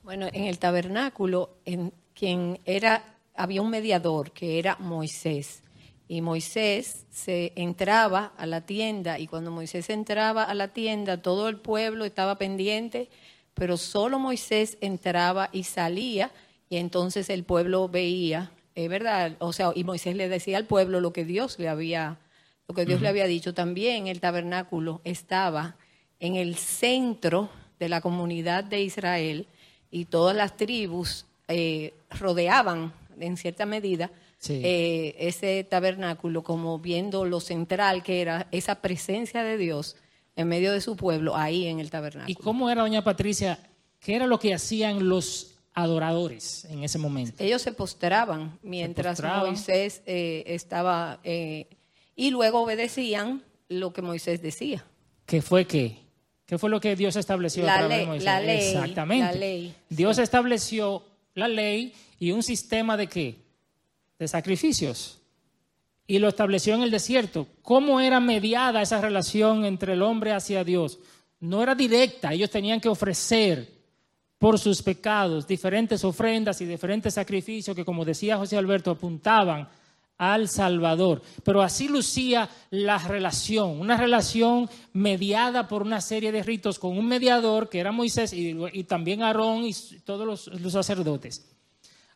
Bueno, 0.03 0.27
en 0.31 0.45
el 0.45 0.59
tabernáculo, 0.59 1.57
en 1.65 1.95
quien 2.13 2.61
era, 2.67 3.17
había 3.35 3.63
un 3.63 3.71
mediador 3.71 4.33
que 4.33 4.59
era 4.59 4.77
Moisés. 4.79 5.63
Y 6.09 6.21
Moisés 6.21 7.07
se 7.11 7.55
entraba 7.57 8.35
a 8.37 8.45
la 8.45 8.61
tienda 8.61 9.19
y 9.19 9.27
cuando 9.29 9.51
Moisés 9.51 9.89
entraba 9.89 10.45
a 10.45 10.53
la 10.53 10.69
tienda, 10.69 11.23
todo 11.23 11.49
el 11.49 11.57
pueblo 11.57 12.05
estaba 12.05 12.37
pendiente, 12.37 13.09
pero 13.55 13.79
solo 13.79 14.19
Moisés 14.19 14.77
entraba 14.83 15.49
y 15.53 15.65
salía 15.65 16.33
y 16.69 16.77
entonces 16.77 17.31
el 17.31 17.45
pueblo 17.45 17.89
veía, 17.89 18.53
es 18.75 18.91
verdad, 18.91 19.37
o 19.39 19.55
sea, 19.55 19.73
y 19.75 19.85
Moisés 19.85 20.17
le 20.17 20.29
decía 20.29 20.59
al 20.59 20.67
pueblo 20.67 21.01
lo 21.01 21.15
que 21.15 21.25
Dios 21.25 21.59
le 21.59 21.71
había, 21.71 22.19
lo 22.71 22.75
que 22.75 22.85
Dios 22.87 23.01
le 23.01 23.09
había 23.09 23.27
dicho. 23.27 23.53
También 23.53 24.07
el 24.07 24.21
tabernáculo 24.21 25.01
estaba 25.05 25.77
en 26.21 26.37
el 26.37 26.55
centro 26.57 27.51
de 27.81 27.89
la 27.89 28.01
comunidad 28.01 28.63
de 28.63 28.81
Israel 28.83 29.47
y 29.91 30.05
todas 30.05 30.37
las 30.37 30.57
tribus 30.57 31.27
eh, 31.49 31.95
rodeaban 32.11 32.93
en 33.19 33.37
cierta 33.37 33.67
medida 33.67 34.11
Sí. 34.39 34.63
eh, 34.65 35.17
ese 35.19 35.65
tabernáculo 35.65 36.43
como 36.43 36.79
viendo 36.79 37.27
lo 37.27 37.41
central 37.41 38.03
que 38.03 38.23
era 38.23 38.47
esa 38.53 38.77
presencia 38.77 39.43
de 39.43 39.59
Dios 39.59 39.97
en 40.35 40.49
medio 40.49 40.73
de 40.73 40.81
su 40.81 40.97
pueblo 40.97 41.37
ahí 41.37 41.67
en 41.67 41.79
el 41.79 41.91
tabernáculo. 41.91 42.33
¿Y 42.33 42.37
cómo 42.37 42.71
era, 42.71 42.81
doña 42.81 43.05
Patricia? 43.05 43.59
¿Qué 43.99 44.15
era 44.17 44.27
lo 44.27 44.39
que 44.39 44.55
hacían 44.55 45.07
los 45.11 45.57
adoradores 45.75 46.65
en 46.67 46.85
ese 46.85 46.99
momento? 46.99 47.35
Ellos 47.43 47.61
se 47.61 47.73
postraban 47.73 48.59
mientras 48.63 49.17
postraban. 49.21 49.47
Moisés 49.47 50.01
eh, 50.07 50.45
estaba 50.47 51.21
eh, 51.23 51.67
y 52.21 52.31
luego 52.31 52.61
obedecían 52.61 53.43
lo 53.71 53.95
que 53.95 54.03
Moisés 54.03 54.43
decía. 54.43 54.85
¿Qué 55.25 55.41
fue 55.41 55.67
qué? 55.67 55.97
¿Qué 56.45 56.59
fue 56.59 56.69
lo 56.69 56.79
que 56.81 56.95
Dios 56.95 57.17
estableció 57.17 57.65
La 57.65 57.75
a 57.77 57.79
través 57.79 57.97
ley- 57.97 58.01
de 58.01 58.07
Moisés? 58.07 58.25
la 58.25 58.41
ley, 58.41 58.69
Exactamente. 58.69 59.25
la 59.27 59.33
ley, 59.33 59.75
Dios 59.89 60.19
estableció 60.19 61.03
la 61.35 61.49
ley 61.49 61.95
y 62.19 62.33
un 62.33 62.43
sistema 62.43 62.97
de 62.99 63.07
qué? 63.07 63.37
De 64.19 64.29
sacrificios. 64.29 65.19
Y 66.07 66.19
lo 66.19 66.29
estableció 66.29 66.75
en 66.75 66.83
el 66.83 66.91
desierto. 66.91 67.47
¿Cómo 67.63 68.01
era 68.01 68.21
mediada 68.21 68.83
esa 68.83 69.01
relación 69.01 69.65
entre 69.65 69.95
el 69.95 70.03
hombre 70.03 70.33
hacia 70.33 70.63
Dios? 70.63 70.99
No 71.39 71.63
era 71.63 71.75
directa, 71.75 72.35
ellos 72.35 72.51
tenían 72.51 72.81
que 72.81 72.89
ofrecer 72.91 73.67
por 74.39 74.59
sus 74.59 74.83
pecados 74.83 75.47
diferentes 75.47 76.05
ofrendas 76.05 76.61
y 76.61 76.67
diferentes 76.67 77.15
sacrificios 77.15 77.75
que, 77.75 77.85
como 77.85 78.05
decía 78.05 78.37
José 78.37 78.59
Alberto, 78.59 78.91
apuntaban 78.91 79.69
al 80.21 80.49
Salvador. 80.51 81.23
Pero 81.43 81.63
así 81.63 81.89
lucía 81.89 82.51
la 82.69 82.99
relación, 82.99 83.81
una 83.81 83.97
relación 83.97 84.69
mediada 84.93 85.67
por 85.67 85.81
una 85.83 86.03
serie 86.03 86.31
de 86.31 86.43
ritos 86.43 86.79
con 86.79 86.99
un 86.99 87.09
mediador 87.09 87.71
que 87.71 87.81
era 87.81 87.91
Moisés 87.91 88.35
y, 88.35 88.85
también 88.85 89.23
Aarón 89.23 89.65
y 89.65 89.73
todos 90.05 90.27
los, 90.27 90.61
los 90.61 90.75
sacerdotes. 90.75 91.51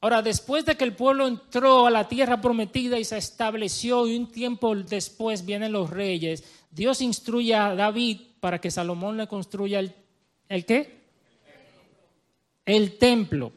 Ahora, 0.03 0.21
después 0.21 0.67
de 0.67 0.77
que 0.77 0.85
el 0.85 0.95
pueblo 0.95 1.27
entró 1.27 1.87
a 1.87 1.91
la 1.91 2.07
tierra 2.07 2.43
prometida 2.43 2.99
y 2.99 3.05
se 3.05 3.17
estableció 3.17 4.07
y 4.07 4.19
un 4.19 4.31
tiempo 4.31 4.77
después 4.77 5.47
vienen 5.47 5.73
los 5.73 5.89
reyes, 5.89 6.45
Dios 6.71 7.01
instruye 7.01 7.55
a 7.55 7.75
David 7.75 8.21
para 8.39 8.61
que 8.61 8.71
Salomón 8.71 9.17
le 9.17 9.27
construya 9.27 9.79
el, 9.79 9.95
¿el 10.51 10.67
qué? 10.67 11.05
El 12.67 12.99
templo, 12.99 13.51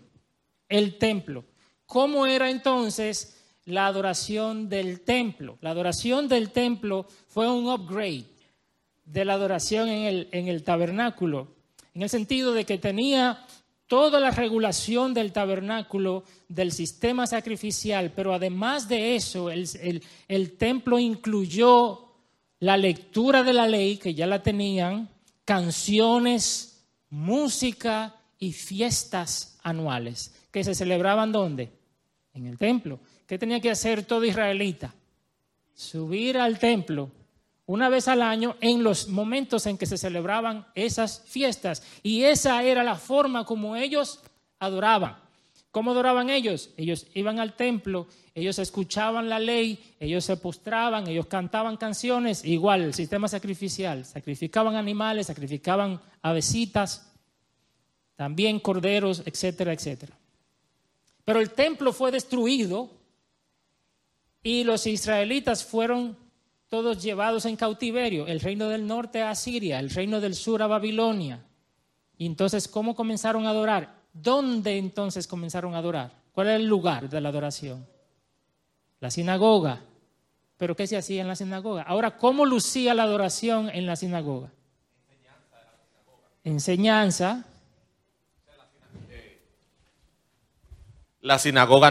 el 0.69 0.97
templo. 0.97 1.43
¿Cómo 1.85 2.25
era 2.25 2.49
entonces 2.49 3.36
la 3.67 3.85
adoración 3.85 4.67
del 4.69 5.01
templo? 5.01 5.57
La 5.61 5.69
adoración 5.71 6.27
del 6.27 6.49
templo 6.51 7.05
fue 7.27 7.49
un 7.49 7.69
upgrade 7.69 8.25
de 9.05 9.23
la 9.25 9.33
adoración 9.33 9.87
en 9.89 10.03
el, 10.05 10.27
en 10.31 10.47
el 10.47 10.63
tabernáculo, 10.63 11.47
en 11.93 12.01
el 12.01 12.09
sentido 12.09 12.53
de 12.53 12.65
que 12.65 12.77
tenía 12.77 13.45
toda 13.87 14.19
la 14.19 14.31
regulación 14.31 15.13
del 15.13 15.31
tabernáculo, 15.31 16.23
del 16.49 16.71
sistema 16.71 17.25
sacrificial, 17.27 18.11
pero 18.15 18.33
además 18.33 18.89
de 18.89 19.15
eso, 19.15 19.49
el, 19.49 19.67
el- 19.81 20.03
el 20.27 20.57
templo 20.57 20.99
incluyó 20.99 22.03
la 22.59 22.75
lectura 22.75 23.43
de 23.43 23.53
la 23.53 23.67
ley, 23.67 23.97
que 23.97 24.13
ya 24.13 24.27
la 24.27 24.41
tenían, 24.43 25.09
canciones, 25.45 26.83
música 27.09 28.15
y 28.39 28.51
fiestas 28.51 29.57
anuales, 29.63 30.33
que 30.51 30.63
se 30.63 30.75
celebraban 30.75 31.31
¿dónde? 31.31 31.71
En 32.37 32.45
el 32.45 32.57
templo. 32.57 32.99
¿Qué 33.25 33.39
tenía 33.39 33.59
que 33.59 33.71
hacer 33.71 34.03
todo 34.03 34.23
israelita? 34.23 34.93
Subir 35.73 36.37
al 36.37 36.59
templo 36.59 37.09
una 37.65 37.89
vez 37.89 38.07
al 38.07 38.21
año 38.21 38.55
en 38.61 38.83
los 38.83 39.07
momentos 39.09 39.65
en 39.65 39.77
que 39.77 39.87
se 39.87 39.97
celebraban 39.97 40.67
esas 40.75 41.23
fiestas. 41.25 41.81
Y 42.03 42.23
esa 42.23 42.63
era 42.63 42.83
la 42.83 42.95
forma 42.95 43.43
como 43.43 43.75
ellos 43.75 44.21
adoraban. 44.59 45.17
¿Cómo 45.71 45.91
adoraban 45.91 46.29
ellos? 46.29 46.69
Ellos 46.77 47.07
iban 47.15 47.39
al 47.39 47.55
templo, 47.55 48.07
ellos 48.35 48.59
escuchaban 48.59 49.29
la 49.29 49.39
ley, 49.39 49.79
ellos 49.99 50.23
se 50.23 50.37
postraban, 50.37 51.07
ellos 51.07 51.25
cantaban 51.25 51.75
canciones, 51.75 52.45
igual 52.45 52.83
el 52.83 52.93
sistema 52.93 53.27
sacrificial, 53.27 54.05
sacrificaban 54.05 54.75
animales, 54.75 55.27
sacrificaban 55.27 55.99
avecitas, 56.21 57.11
también 58.15 58.59
corderos, 58.59 59.23
etcétera, 59.25 59.73
etcétera. 59.73 60.17
Pero 61.27 61.41
el 61.41 61.49
templo 61.49 61.91
fue 61.91 62.09
destruido 62.09 62.89
y 64.41 64.63
los 64.63 64.87
israelitas 64.87 65.65
fueron 65.65 66.15
todos 66.69 67.03
llevados 67.03 67.45
en 67.45 67.57
cautiverio, 67.57 68.27
el 68.27 68.39
reino 68.39 68.69
del 68.69 68.87
norte 68.87 69.21
a 69.21 69.35
Siria, 69.35 69.77
el 69.79 69.89
reino 69.89 70.21
del 70.21 70.35
sur 70.35 70.63
a 70.63 70.67
Babilonia. 70.67 71.43
Y 72.17 72.27
entonces, 72.27 72.69
¿cómo 72.69 72.95
comenzaron 72.95 73.45
a 73.45 73.49
adorar? 73.49 73.93
¿Dónde 74.13 74.77
entonces 74.77 75.27
comenzaron 75.27 75.75
a 75.75 75.79
adorar? 75.79 76.13
¿Cuál 76.31 76.47
era 76.47 76.55
el 76.55 76.65
lugar 76.65 77.09
de 77.09 77.19
la 77.19 77.27
adoración? 77.27 77.85
La 79.01 79.11
sinagoga. 79.11 79.81
¿Pero 80.55 80.77
qué 80.77 80.87
se 80.87 80.95
hacía 80.95 81.23
en 81.23 81.27
la 81.27 81.35
sinagoga? 81.35 81.81
Ahora, 81.81 82.17
¿cómo 82.17 82.45
lucía 82.45 82.93
la 82.93 83.03
adoración 83.03 83.69
en 83.69 83.85
la 83.85 83.97
sinagoga? 83.97 84.49
Enseñanza. 85.09 85.65
La 85.65 85.75
sinagoga 86.45 87.56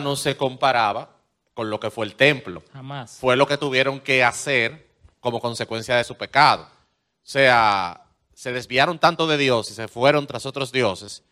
no 0.00 0.16
se 0.16 0.36
comparaba 0.36 1.10
con 1.54 1.70
lo 1.70 1.80
que 1.80 1.90
fue 1.90 2.06
el 2.06 2.14
templo. 2.14 2.62
Jamás. 2.72 3.18
Fue 3.20 3.36
lo 3.36 3.46
que 3.46 3.56
tuvieron 3.56 4.00
que 4.00 4.22
hacer 4.22 4.90
como 5.20 5.40
consecuencia 5.40 5.96
de 5.96 6.04
su 6.04 6.16
pecado. 6.16 6.64
O 6.64 7.28
sea, 7.28 8.02
se 8.34 8.52
desviaron 8.52 8.98
tanto 8.98 9.26
de 9.26 9.38
Dios 9.38 9.70
y 9.70 9.74
se 9.74 9.88
fueron 9.88 10.26
tras 10.26 10.46
otros 10.46 10.70
dioses 10.70 11.24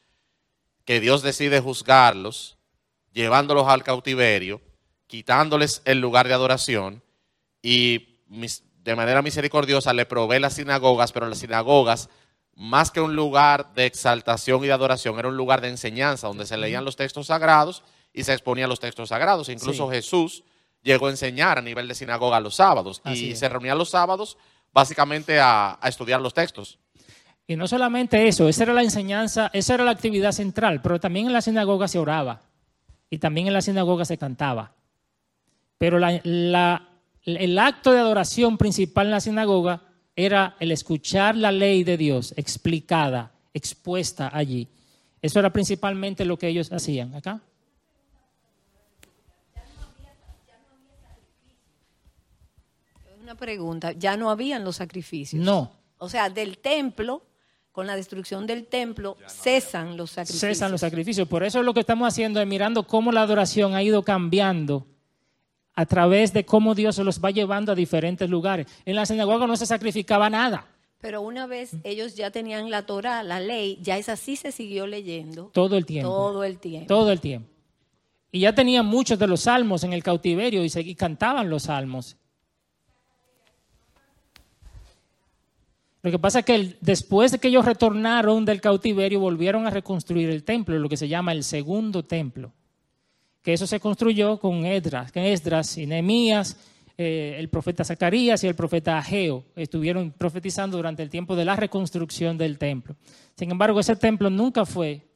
que 0.84 1.00
Dios 1.00 1.22
decide 1.22 1.60
juzgarlos, 1.60 2.58
llevándolos 3.12 3.68
al 3.68 3.82
cautiverio, 3.82 4.60
quitándoles 5.06 5.82
el 5.84 6.00
lugar 6.00 6.28
de 6.28 6.34
adoración 6.34 7.02
y 7.62 8.18
de 8.26 8.96
manera 8.96 9.22
misericordiosa 9.22 9.92
le 9.92 10.06
provee 10.06 10.40
las 10.40 10.54
sinagogas, 10.54 11.12
pero 11.12 11.28
las 11.28 11.38
sinagogas, 11.38 12.08
más 12.54 12.90
que 12.90 13.00
un 13.00 13.16
lugar 13.16 13.72
de 13.74 13.86
exaltación 13.86 14.62
y 14.64 14.66
de 14.66 14.72
adoración, 14.72 15.18
era 15.18 15.28
un 15.28 15.36
lugar 15.36 15.60
de 15.60 15.68
enseñanza 15.68 16.26
donde 16.26 16.46
se 16.46 16.56
leían 16.56 16.84
los 16.84 16.96
textos 16.96 17.28
sagrados 17.28 17.82
y 18.14 18.22
se 18.24 18.32
exponían 18.32 18.70
los 18.70 18.80
textos 18.80 19.10
sagrados. 19.10 19.48
Incluso 19.50 19.90
Sí. 19.90 19.96
Jesús 19.96 20.44
llegó 20.82 21.08
a 21.08 21.10
enseñar 21.10 21.58
a 21.58 21.62
nivel 21.62 21.86
de 21.88 21.94
sinagoga 21.94 22.40
los 22.40 22.54
sábados 22.54 23.00
Así 23.04 23.26
y 23.26 23.30
es. 23.32 23.38
se 23.40 23.48
reunían 23.48 23.76
los 23.76 23.90
sábados 23.90 24.38
básicamente 24.72 25.38
a, 25.40 25.78
a 25.80 25.88
estudiar 25.88 26.20
los 26.20 26.32
textos. 26.32 26.78
Y 27.46 27.56
no 27.56 27.66
solamente 27.68 28.26
eso, 28.26 28.48
esa 28.48 28.62
era 28.62 28.72
la 28.72 28.82
enseñanza, 28.82 29.50
esa 29.52 29.74
era 29.74 29.84
la 29.84 29.90
actividad 29.90 30.32
central, 30.32 30.80
pero 30.80 30.98
también 30.98 31.26
en 31.26 31.32
la 31.34 31.42
sinagoga 31.42 31.88
se 31.88 31.98
oraba 31.98 32.40
y 33.10 33.18
también 33.18 33.46
en 33.48 33.52
la 33.52 33.60
sinagoga 33.60 34.04
se 34.06 34.16
cantaba. 34.16 34.72
Pero 35.78 35.98
la- 35.98 36.20
la- 36.24 36.88
el 37.24 37.58
acto 37.58 37.92
de 37.92 37.98
adoración 37.98 38.56
principal 38.58 39.06
en 39.06 39.10
la 39.12 39.20
sinagoga 39.20 39.82
era 40.16 40.56
el 40.60 40.70
escuchar 40.72 41.36
la 41.36 41.50
ley 41.52 41.84
de 41.84 41.96
Dios 41.96 42.32
explicada, 42.36 43.32
expuesta 43.52 44.30
allí. 44.32 44.68
Eso 45.20 45.38
era 45.38 45.50
principalmente 45.52 46.24
lo 46.24 46.38
que 46.38 46.48
ellos 46.48 46.70
hacían 46.72 47.14
acá. 47.14 47.40
Una 53.34 53.40
pregunta, 53.40 53.90
ya 53.92 54.16
no 54.16 54.30
habían 54.30 54.62
los 54.62 54.76
sacrificios. 54.76 55.42
No. 55.42 55.72
O 55.98 56.08
sea, 56.08 56.30
del 56.30 56.58
templo, 56.58 57.24
con 57.72 57.84
la 57.88 57.96
destrucción 57.96 58.46
del 58.46 58.66
templo, 58.66 59.16
cesan 59.26 59.96
los 59.96 60.12
sacrificios. 60.12 60.40
cesan 60.40 60.70
los 60.70 60.80
sacrificios. 60.80 61.26
Por 61.26 61.42
eso 61.42 61.60
lo 61.64 61.74
que 61.74 61.80
estamos 61.80 62.06
haciendo 62.06 62.40
es 62.40 62.46
mirando 62.46 62.86
cómo 62.86 63.10
la 63.10 63.22
adoración 63.22 63.74
ha 63.74 63.82
ido 63.82 64.04
cambiando 64.04 64.86
a 65.74 65.84
través 65.84 66.32
de 66.32 66.44
cómo 66.44 66.76
Dios 66.76 66.94
se 66.94 67.02
los 67.02 67.20
va 67.20 67.32
llevando 67.32 67.72
a 67.72 67.74
diferentes 67.74 68.30
lugares. 68.30 68.68
En 68.84 68.94
la 68.94 69.04
sinagoga 69.04 69.48
no 69.48 69.56
se 69.56 69.66
sacrificaba 69.66 70.30
nada. 70.30 70.68
Pero 71.00 71.20
una 71.20 71.48
vez 71.48 71.72
ellos 71.82 72.14
ya 72.14 72.30
tenían 72.30 72.70
la 72.70 72.86
Torah, 72.86 73.24
la 73.24 73.40
ley, 73.40 73.80
ya 73.82 73.98
esa 73.98 74.14
sí 74.14 74.36
se 74.36 74.52
siguió 74.52 74.86
leyendo. 74.86 75.50
Todo 75.52 75.76
el 75.76 75.84
tiempo. 75.84 76.08
Todo 76.08 76.44
el 76.44 76.58
tiempo. 76.60 76.86
Todo 76.86 77.10
el 77.10 77.20
tiempo. 77.20 77.48
Y 78.30 78.40
ya 78.40 78.54
tenían 78.54 78.86
muchos 78.86 79.18
de 79.18 79.26
los 79.26 79.40
salmos 79.42 79.82
en 79.82 79.92
el 79.92 80.02
cautiverio 80.04 80.62
y, 80.64 80.68
se- 80.68 80.80
y 80.82 80.94
cantaban 80.94 81.50
los 81.50 81.64
salmos. 81.64 82.16
Lo 86.04 86.10
que 86.10 86.18
pasa 86.18 86.40
es 86.40 86.44
que 86.44 86.76
después 86.82 87.32
de 87.32 87.38
que 87.38 87.48
ellos 87.48 87.64
retornaron 87.64 88.44
del 88.44 88.60
cautiverio, 88.60 89.20
volvieron 89.20 89.66
a 89.66 89.70
reconstruir 89.70 90.28
el 90.28 90.44
templo, 90.44 90.78
lo 90.78 90.90
que 90.90 90.98
se 90.98 91.08
llama 91.08 91.32
el 91.32 91.42
segundo 91.42 92.04
templo. 92.04 92.52
Que 93.40 93.54
eso 93.54 93.66
se 93.66 93.80
construyó 93.80 94.38
con 94.38 94.66
Esdras, 94.66 95.10
con 95.12 95.22
Esdras 95.22 95.78
y 95.78 95.86
Nehemías, 95.86 96.58
eh, 96.98 97.36
el 97.38 97.48
profeta 97.48 97.84
Zacarías 97.84 98.44
y 98.44 98.48
el 98.48 98.54
profeta 98.54 98.98
Ageo. 98.98 99.44
Estuvieron 99.56 100.10
profetizando 100.10 100.76
durante 100.76 101.02
el 101.02 101.08
tiempo 101.08 101.36
de 101.36 101.46
la 101.46 101.56
reconstrucción 101.56 102.36
del 102.36 102.58
templo. 102.58 102.96
Sin 103.34 103.50
embargo, 103.50 103.80
ese 103.80 103.96
templo 103.96 104.28
nunca 104.28 104.66
fue 104.66 105.06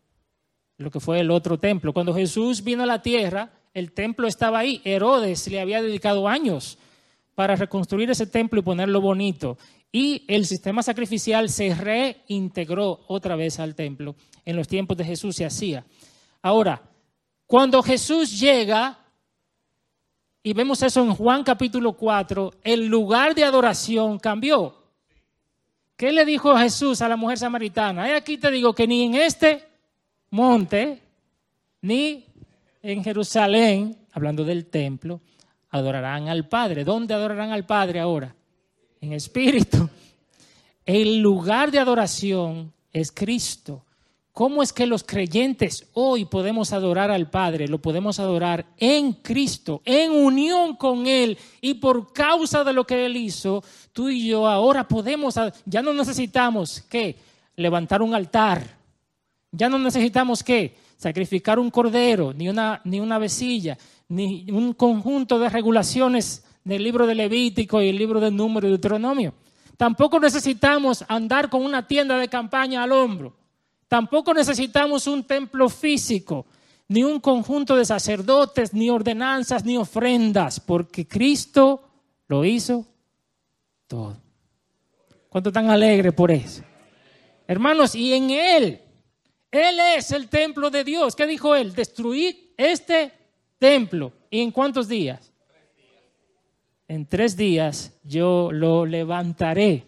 lo 0.79 0.91
que 0.91 1.01
fue 1.01 1.21
el 1.21 1.31
otro 1.31 1.59
templo. 1.59 1.93
Cuando 1.93 2.15
Jesús 2.15 2.65
vino 2.65 2.85
a 2.85 2.87
la 2.87 3.03
tierra, 3.03 3.51
el 3.75 3.93
templo 3.93 4.27
estaba 4.27 4.61
ahí. 4.61 4.81
Herodes 4.85 5.49
le 5.49 5.61
había 5.61 5.83
dedicado 5.83 6.27
años 6.27 6.79
para 7.35 7.55
reconstruir 7.55 8.11
ese 8.11 8.27
templo 8.27 8.59
y 8.59 8.65
ponerlo 8.65 9.01
bonito. 9.01 9.59
Y 9.91 10.25
el 10.29 10.45
sistema 10.45 10.83
sacrificial 10.83 11.49
se 11.49 11.75
reintegró 11.75 13.01
otra 13.09 13.37
vez 13.37 13.59
al 13.59 13.75
templo. 13.75 14.17
En 14.45 14.57
los 14.57 14.69
tiempos 14.69 14.97
de 14.97 15.05
Jesús 15.05 15.37
se 15.37 15.47
hacía. 15.47 15.85
Ahora, 16.43 16.83
cuando 17.47 17.83
Jesús 17.83 18.39
llega, 18.39 18.99
y 20.43 20.53
vemos 20.53 20.83
eso 20.83 21.03
en 21.03 21.15
Juan 21.15 21.43
capítulo 21.43 21.95
4, 21.95 22.53
el 22.63 22.87
lugar 22.87 23.35
de 23.35 23.45
adoración 23.45 24.19
cambió. 24.19 24.75
¿Qué 25.97 26.13
le 26.13 26.25
dijo 26.25 26.57
Jesús 26.57 27.01
a 27.03 27.09
la 27.09 27.17
mujer 27.17 27.39
samaritana? 27.39 28.15
Aquí 28.15 28.39
te 28.39 28.51
digo 28.51 28.75
que 28.75 28.87
ni 28.87 29.05
en 29.05 29.15
este 29.17 29.67
monte, 30.31 31.03
ni 31.81 32.27
en 32.83 33.03
Jerusalén, 33.03 33.97
hablando 34.13 34.45
del 34.45 34.67
templo, 34.67 35.21
adorarán 35.71 36.29
al 36.29 36.49
Padre. 36.49 36.85
¿Dónde 36.85 37.15
adorarán 37.15 37.51
al 37.51 37.67
Padre 37.67 38.01
ahora? 38.01 38.35
En 39.01 39.13
espíritu. 39.13 39.89
El 40.85 41.21
lugar 41.21 41.71
de 41.71 41.79
adoración 41.79 42.73
es 42.93 43.13
Cristo. 43.13 43.85
¿Cómo 44.33 44.63
es 44.63 44.73
que 44.73 44.87
los 44.87 45.03
creyentes 45.03 45.89
hoy 45.95 46.25
podemos 46.25 46.73
adorar 46.73 47.11
al 47.11 47.29
Padre? 47.29 47.67
Lo 47.67 47.81
podemos 47.81 48.21
adorar 48.21 48.67
en 48.77 49.13
Cristo, 49.15 49.83
en 49.85 50.13
unión 50.13 50.77
con 50.77 51.07
Él. 51.07 51.37
Y 51.61 51.75
por 51.75 52.13
causa 52.13 52.63
de 52.63 52.73
lo 52.73 52.87
que 52.87 53.05
Él 53.05 53.17
hizo, 53.17 53.65
tú 53.93 54.09
y 54.09 54.29
yo 54.29 54.47
ahora 54.47 54.87
podemos, 54.87 55.35
ya 55.67 55.83
no 55.83 55.93
necesitamos 55.93 56.83
que 56.83 57.17
levantar 57.57 58.01
un 58.01 58.15
altar. 58.15 58.79
Ya 59.51 59.69
no 59.69 59.79
necesitamos 59.79 60.45
qué? 60.45 60.77
Sacrificar 60.97 61.59
un 61.59 61.71
cordero, 61.71 62.33
ni 62.33 62.49
una, 62.49 62.81
ni 62.85 63.01
una 63.01 63.19
vecilla, 63.19 63.77
ni 64.09 64.47
un 64.51 64.73
conjunto 64.73 65.39
de 65.39 65.49
regulaciones 65.49 66.45
del 66.69 66.85
libro 66.85 67.07
de 67.07 67.15
Levítico 67.15 67.81
y 67.81 67.89
el 67.89 67.97
libro 67.97 68.21
de 68.21 68.31
Número 68.31 68.67
y 68.67 68.71
Deuteronomio. 68.71 69.33
Tampoco 69.77 70.21
necesitamos 70.21 71.05
andar 71.09 71.49
con 71.49 71.65
una 71.65 71.87
tienda 71.87 72.19
de 72.19 72.29
campaña 72.29 72.83
al 72.83 72.93
hombro. 72.93 73.35
Tampoco 73.89 74.35
necesitamos 74.35 75.07
un 75.07 75.25
templo 75.25 75.69
físico, 75.71 76.47
ni 76.89 77.05
un 77.05 77.21
conjunto 77.21 77.75
de 77.75 77.87
sacerdotes, 77.87 78.75
ni 78.75 78.91
ordenanzas, 78.91 79.65
ni 79.65 79.79
ofrendas, 79.79 80.61
porque 80.61 81.07
Cristo 81.09 81.83
lo 82.27 82.45
hizo 82.45 82.87
todo. 83.87 84.17
¿Cuánto 85.31 85.51
tan 85.51 85.71
alegre 85.71 86.13
por 86.13 86.31
eso? 86.31 86.63
Hermanos, 87.47 87.95
y 87.95 88.13
en 88.13 88.31
Él, 88.31 88.81
Él 89.51 89.81
es 89.97 90.11
el 90.11 90.29
templo 90.29 90.69
de 90.69 90.85
Dios. 90.85 91.17
¿Qué 91.17 91.27
dijo 91.27 91.55
Él? 91.55 91.75
Destruir 91.75 92.53
este 92.59 93.13
templo. 93.59 94.13
¿Y 94.31 94.43
en 94.43 94.51
cuántos 94.51 94.87
días? 94.87 95.28
En 96.89 97.07
tres 97.07 97.37
días 97.37 97.93
yo 98.03 98.49
lo 98.51 98.87
levantaré. 98.87 99.85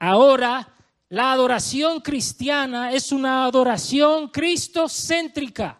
Ahora, 0.00 0.68
la 1.08 1.32
adoración 1.32 2.00
cristiana 2.00 2.92
es 2.92 3.12
una 3.12 3.44
adoración 3.44 4.28
cristocéntrica. 4.28 5.78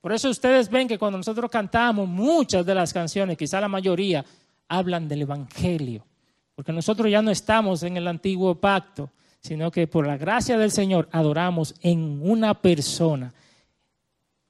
Por 0.00 0.12
eso 0.12 0.30
ustedes 0.30 0.68
ven 0.70 0.86
que 0.86 0.98
cuando 0.98 1.18
nosotros 1.18 1.50
cantamos, 1.50 2.06
muchas 2.06 2.64
de 2.64 2.74
las 2.74 2.92
canciones, 2.92 3.36
quizá 3.36 3.60
la 3.60 3.66
mayoría, 3.66 4.24
hablan 4.68 5.08
del 5.08 5.22
Evangelio. 5.22 6.06
Porque 6.54 6.72
nosotros 6.72 7.10
ya 7.10 7.20
no 7.20 7.32
estamos 7.32 7.82
en 7.82 7.96
el 7.96 8.06
antiguo 8.06 8.54
pacto, 8.54 9.10
sino 9.40 9.72
que 9.72 9.88
por 9.88 10.06
la 10.06 10.16
gracia 10.16 10.56
del 10.56 10.70
Señor 10.70 11.08
adoramos 11.10 11.74
en 11.80 12.20
una 12.22 12.54
persona. 12.54 13.34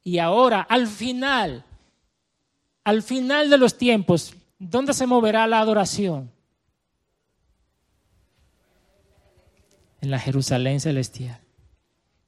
Y 0.03 0.19
ahora, 0.19 0.61
al 0.69 0.87
final, 0.87 1.65
al 2.85 3.03
final 3.03 3.49
de 3.49 3.57
los 3.57 3.79
tiempos, 3.79 4.35
¿dónde 4.59 4.93
se 4.93 5.07
moverá 5.07 5.47
la 5.47 5.61
adoración? 5.61 6.31
En 10.01 10.11
la 10.11 10.19
Jerusalén 10.19 10.81
celestial. 10.81 11.41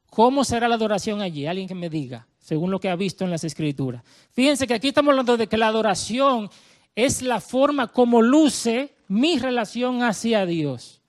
¿Cómo 0.09 0.45
será 0.45 0.67
la 0.69 0.77
adoración 0.77 1.21
allí? 1.21 1.47
Alguien 1.47 1.69
que 1.69 1.75
me 1.75 1.91
diga, 1.91 2.27
según 2.39 2.71
lo 2.71 2.81
que 2.81 2.89
ha 2.89 2.97
visto 2.97 3.25
en 3.25 3.31
las 3.31 3.45
escrituras. 3.45 4.03
Fíjense 4.33 4.67
que 4.67 4.75
aquí 4.75 4.89
estamos 4.89 5.11
hablando 5.11 5.37
de 5.37 5.47
que 5.47 5.59
la 5.59 5.69
adoración 5.69 6.49
es 6.95 7.21
la 7.21 7.41
forma 7.41 7.89
como 7.89 8.23
luce 8.23 8.95
mi 9.09 9.39
relación 9.39 10.03
hacia 10.03 10.47
Dios. 10.47 11.03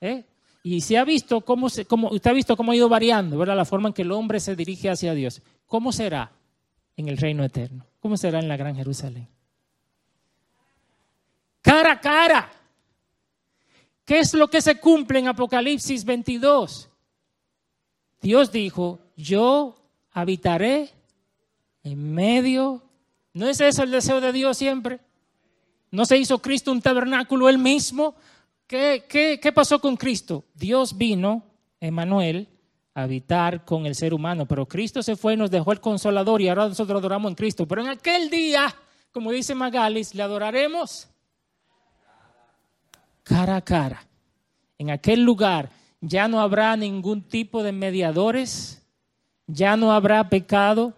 ¿Eh? 0.00 0.24
Y 0.62 0.82
se 0.82 0.98
ha 0.98 1.04
visto 1.04 1.40
cómo, 1.40 1.70
se, 1.70 1.86
cómo, 1.86 2.10
usted 2.10 2.30
ha 2.30 2.34
visto 2.34 2.56
cómo 2.56 2.72
ha 2.72 2.76
ido 2.76 2.88
variando, 2.88 3.38
¿verdad? 3.38 3.56
La 3.56 3.64
forma 3.64 3.88
en 3.88 3.94
que 3.94 4.02
el 4.02 4.12
hombre 4.12 4.38
se 4.38 4.54
dirige 4.54 4.90
hacia 4.90 5.14
Dios. 5.14 5.40
¿Cómo 5.66 5.90
será 5.90 6.30
en 6.96 7.08
el 7.08 7.16
reino 7.16 7.42
eterno? 7.42 7.86
¿Cómo 8.00 8.16
será 8.16 8.38
en 8.38 8.48
la 8.48 8.56
gran 8.56 8.76
Jerusalén? 8.76 9.28
Cara 11.72 11.92
a 11.92 12.00
cara. 12.02 12.52
¿Qué 14.04 14.18
es 14.18 14.34
lo 14.34 14.46
que 14.50 14.60
se 14.60 14.78
cumple 14.78 15.20
en 15.20 15.28
Apocalipsis 15.28 16.04
22? 16.04 16.90
Dios 18.20 18.52
dijo, 18.52 18.98
yo 19.16 19.74
habitaré 20.10 20.90
en 21.82 22.12
medio. 22.12 22.82
¿No 23.32 23.48
es 23.48 23.58
eso 23.62 23.84
el 23.84 23.90
deseo 23.90 24.20
de 24.20 24.32
Dios 24.32 24.58
siempre? 24.58 25.00
¿No 25.90 26.04
se 26.04 26.18
hizo 26.18 26.42
Cristo 26.42 26.72
un 26.72 26.82
tabernáculo 26.82 27.48
él 27.48 27.56
mismo? 27.56 28.16
¿Qué, 28.66 29.06
qué, 29.08 29.40
qué 29.42 29.50
pasó 29.50 29.80
con 29.80 29.96
Cristo? 29.96 30.44
Dios 30.52 30.98
vino, 30.98 31.42
Emanuel, 31.80 32.48
a 32.92 33.04
habitar 33.04 33.64
con 33.64 33.86
el 33.86 33.94
ser 33.94 34.12
humano, 34.12 34.44
pero 34.44 34.68
Cristo 34.68 35.02
se 35.02 35.16
fue 35.16 35.32
y 35.32 35.36
nos 35.38 35.50
dejó 35.50 35.72
el 35.72 35.80
consolador 35.80 36.42
y 36.42 36.50
ahora 36.50 36.68
nosotros 36.68 36.98
adoramos 36.98 37.30
en 37.30 37.34
Cristo. 37.34 37.66
Pero 37.66 37.80
en 37.80 37.88
aquel 37.88 38.28
día, 38.28 38.76
como 39.10 39.32
dice 39.32 39.54
Magalis, 39.54 40.14
le 40.14 40.22
adoraremos 40.22 41.08
cara 43.22 43.56
a 43.56 43.62
cara. 43.62 44.06
En 44.78 44.90
aquel 44.90 45.22
lugar 45.22 45.70
ya 46.00 46.28
no 46.28 46.40
habrá 46.40 46.76
ningún 46.76 47.22
tipo 47.22 47.62
de 47.62 47.72
mediadores, 47.72 48.82
ya 49.46 49.76
no 49.76 49.92
habrá 49.92 50.28
pecado, 50.28 50.94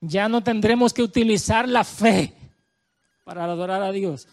ya 0.00 0.28
no 0.28 0.42
tendremos 0.42 0.92
que 0.92 1.02
utilizar 1.02 1.68
la 1.68 1.84
fe 1.84 2.34
para 3.24 3.44
adorar 3.44 3.82
a 3.82 3.92
Dios, 3.92 4.28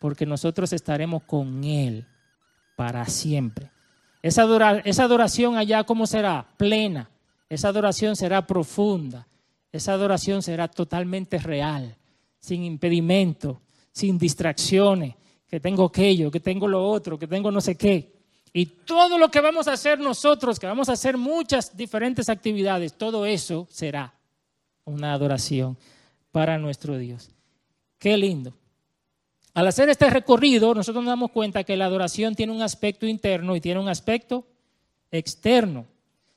porque 0.00 0.26
nosotros 0.26 0.72
estaremos 0.72 1.22
con 1.22 1.62
Él 1.62 2.06
para 2.76 3.04
siempre. 3.06 3.70
Esa, 4.22 4.42
adoración 4.42 5.56
allá, 5.56 5.84
¿cómo 5.84 6.06
será? 6.06 6.46
Plena. 6.56 7.10
Esa 7.48 7.68
adoración 7.68 8.16
será 8.16 8.46
profunda. 8.46 9.28
Esa 9.70 9.92
adoración 9.92 10.42
será 10.42 10.66
totalmente 10.68 11.38
real, 11.38 11.96
sin 12.38 12.64
impedimento, 12.64 13.60
sin 13.92 14.18
distracciones, 14.18 15.14
que 15.48 15.60
tengo 15.60 15.84
aquello, 15.84 16.30
que 16.30 16.40
tengo 16.40 16.66
lo 16.66 16.86
otro, 16.88 17.18
que 17.18 17.26
tengo 17.26 17.50
no 17.50 17.60
sé 17.60 17.76
qué. 17.76 18.12
Y 18.52 18.66
todo 18.66 19.18
lo 19.18 19.30
que 19.30 19.40
vamos 19.40 19.66
a 19.66 19.72
hacer 19.72 19.98
nosotros, 19.98 20.60
que 20.60 20.66
vamos 20.66 20.88
a 20.88 20.92
hacer 20.92 21.16
muchas 21.16 21.76
diferentes 21.76 22.28
actividades, 22.28 22.96
todo 22.96 23.26
eso 23.26 23.66
será 23.70 24.14
una 24.84 25.12
adoración 25.12 25.76
para 26.30 26.58
nuestro 26.58 26.96
Dios. 26.96 27.30
Qué 27.98 28.16
lindo. 28.16 28.54
Al 29.54 29.66
hacer 29.66 29.88
este 29.88 30.10
recorrido, 30.10 30.74
nosotros 30.74 31.04
nos 31.04 31.12
damos 31.12 31.30
cuenta 31.30 31.64
que 31.64 31.76
la 31.76 31.86
adoración 31.86 32.34
tiene 32.34 32.52
un 32.52 32.62
aspecto 32.62 33.06
interno 33.06 33.54
y 33.54 33.60
tiene 33.60 33.80
un 33.80 33.88
aspecto 33.88 34.46
externo. 35.10 35.86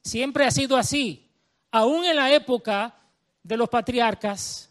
Siempre 0.04 0.46
ha 0.46 0.52
sido 0.52 0.78
así. 0.78 1.30
Aún 1.72 2.06
en 2.06 2.16
la 2.16 2.34
época 2.34 2.96
de 3.44 3.58
los 3.58 3.70
patriarcas 3.70 4.70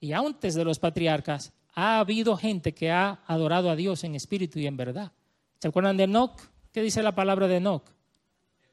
y 0.00 0.12
antes 0.12 0.54
de 0.54 0.64
los 0.64 0.78
patriarcas, 0.78 1.52
ha 1.74 1.98
habido 1.98 2.36
gente 2.36 2.72
que 2.72 2.90
ha 2.90 3.20
adorado 3.26 3.70
a 3.70 3.76
Dios 3.76 4.04
en 4.04 4.14
espíritu 4.14 4.58
y 4.58 4.66
en 4.66 4.76
verdad. 4.76 5.12
¿Se 5.58 5.68
acuerdan 5.68 5.96
de 5.96 6.04
Enoch? 6.04 6.40
¿Qué 6.72 6.82
dice 6.82 7.02
la 7.02 7.14
palabra 7.14 7.48
de 7.48 7.56
Enoch? 7.56 7.84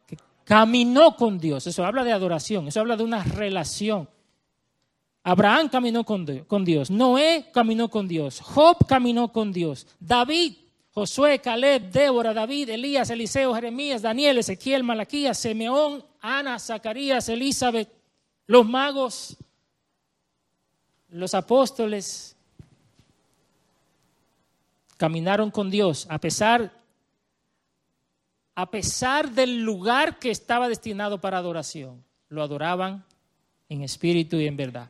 Que 0.07 0.17
caminó 0.43 1.15
con 1.15 1.39
Dios. 1.39 1.67
Eso 1.67 1.85
habla 1.85 2.03
de 2.03 2.11
adoración, 2.11 2.67
eso 2.67 2.79
habla 2.79 2.97
de 2.97 3.03
una 3.03 3.23
relación. 3.23 4.09
Abraham 5.23 5.69
caminó 5.69 6.05
con 6.05 6.25
Dios, 6.65 6.89
Noé 6.89 7.49
caminó 7.53 7.89
con 7.89 8.07
Dios, 8.07 8.39
Job 8.39 8.87
caminó 8.87 9.31
con 9.31 9.51
Dios, 9.51 9.85
David, 9.99 10.55
Josué, 10.91 11.39
Caleb, 11.39 11.91
Débora, 11.91 12.33
David, 12.33 12.69
Elías, 12.69 13.09
Eliseo, 13.09 13.53
Jeremías, 13.53 14.01
Daniel, 14.01 14.39
Ezequiel, 14.39 14.83
Malaquías, 14.83 15.37
Simeón, 15.37 16.03
Ana, 16.21 16.57
Zacarías, 16.57 17.29
Elizabeth, 17.29 17.89
los 18.47 18.67
magos, 18.67 19.37
los 21.09 21.33
apóstoles, 21.33 22.35
caminaron 24.99 25.49
con 25.49 25.71
Dios 25.71 26.05
a 26.09 26.19
pesar 26.19 26.73
a 28.53 28.69
pesar 28.69 29.31
del 29.31 29.61
lugar 29.61 30.19
que 30.19 30.29
estaba 30.29 30.67
destinado 30.67 31.21
para 31.21 31.37
adoración. 31.37 32.03
Lo 32.27 32.43
adoraban 32.43 33.05
en 33.69 33.83
espíritu 33.83 34.35
y 34.35 34.47
en 34.47 34.57
verdad. 34.57 34.89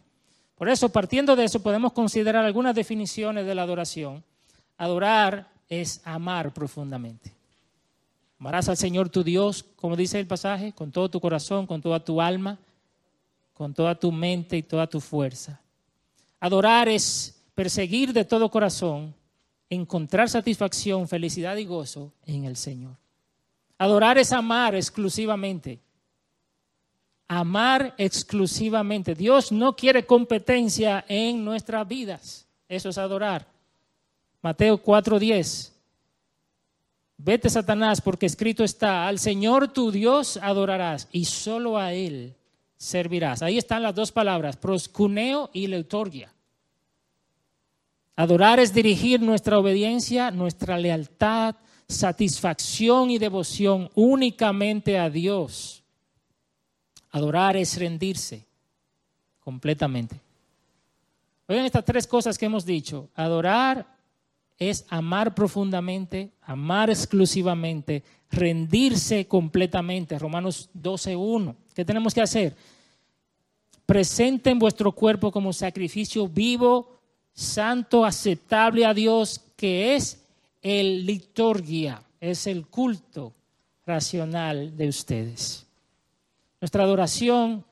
Por 0.56 0.70
eso, 0.70 0.90
partiendo 0.90 1.36
de 1.36 1.44
eso, 1.44 1.62
podemos 1.62 1.94
considerar 1.94 2.44
algunas 2.44 2.74
definiciones 2.74 3.46
de 3.46 3.54
la 3.54 3.62
adoración. 3.62 4.24
Adorar 4.76 5.52
es 5.68 6.02
amar 6.04 6.52
profundamente. 6.52 7.32
Amarás 8.40 8.70
al 8.70 8.78
Señor 8.78 9.10
tu 9.10 9.24
Dios, 9.24 9.64
como 9.76 9.96
dice 9.96 10.20
el 10.20 10.26
pasaje, 10.26 10.74
con 10.74 10.92
todo 10.92 11.08
tu 11.10 11.22
corazón, 11.22 11.68
con 11.68 11.80
toda 11.80 12.04
tu 12.04 12.20
alma, 12.20 12.58
con 13.54 13.76
toda 13.76 13.94
tu 13.94 14.12
mente 14.12 14.58
y 14.58 14.64
toda 14.64 14.88
tu 14.88 15.00
fuerza. 15.00 15.62
Adorar 16.40 16.90
es 16.90 17.40
perseguir 17.54 18.14
de 18.14 18.26
todo 18.26 18.50
corazón, 18.50 19.14
encontrar 19.70 20.30
satisfacción, 20.30 21.08
felicidad 21.08 21.56
y 21.58 21.66
gozo 21.66 22.12
en 22.26 22.46
el 22.46 22.56
Señor. 22.56 22.96
Adorar 23.78 24.18
es 24.18 24.32
amar 24.34 24.76
exclusivamente 24.76 25.80
amar 27.30 27.94
exclusivamente. 27.98 29.16
Dios 29.16 29.52
no 29.54 29.76
quiere 29.76 30.06
competencia 30.06 31.06
en 31.08 31.46
nuestras 31.46 31.88
vidas. 31.88 32.48
Eso 32.68 32.90
es 32.90 32.98
adorar. 32.98 33.48
Mateo 34.42 34.82
4:10. 34.82 35.72
Vete, 37.18 37.50
Satanás, 37.50 38.02
porque 38.02 38.26
escrito 38.26 38.64
está, 38.64 39.08
al 39.08 39.20
Señor 39.20 39.68
tu 39.68 39.92
Dios 39.92 40.38
adorarás 40.38 41.08
y 41.12 41.26
solo 41.26 41.78
a 41.78 41.94
Él 41.94 42.34
servirás. 42.78 43.42
Ahí 43.42 43.58
están 43.58 43.84
las 43.84 43.94
dos 43.94 44.12
palabras, 44.12 44.56
proscuneo 44.58 45.50
y 45.54 45.68
leutorgia. 45.68 46.34
Adorar 48.20 48.60
es 48.60 48.74
dirigir 48.74 49.22
nuestra 49.22 49.58
obediencia, 49.58 50.30
nuestra 50.32 50.78
lealtad, 50.78 51.56
satisfacción 51.88 53.12
y 53.12 53.18
devoción 53.18 53.90
únicamente 53.96 55.00
a 55.00 55.10
Dios 55.10 55.80
Adorar 57.12 57.58
es 57.58 57.78
rendirse 57.78 58.46
completamente. 59.40 60.20
Oigan 61.48 61.66
estas 61.66 61.86
tres 61.86 62.06
cosas 62.06 62.38
que 62.38 62.46
hemos 62.46 62.66
dicho. 62.66 63.10
Adorar 63.16 63.98
es 64.60 64.86
amar 64.90 65.34
profundamente, 65.34 66.32
amar 66.42 66.90
exclusivamente, 66.90 68.04
rendirse 68.30 69.26
completamente. 69.26 70.20
Romanos 70.20 70.70
12.1. 70.76 71.56
¿Qué 71.74 71.84
tenemos 71.84 72.14
que 72.14 72.22
hacer? 72.22 72.56
Presenten 73.88 74.60
vuestro 74.60 74.92
cuerpo 74.92 75.32
como 75.32 75.52
sacrificio 75.52 76.28
vivo, 76.28 76.99
santo, 77.34 78.06
aceptable 78.06 78.86
a 78.86 78.94
Dios, 78.94 79.42
que 79.56 79.96
es 79.96 80.24
el 80.62 81.06
liturgia, 81.06 82.04
es 82.20 82.48
el 82.48 82.68
culto 82.68 83.34
racional 83.86 84.76
de 84.76 84.88
ustedes. 84.88 85.66
Nuestra 86.62 86.84
adoración 86.84 87.64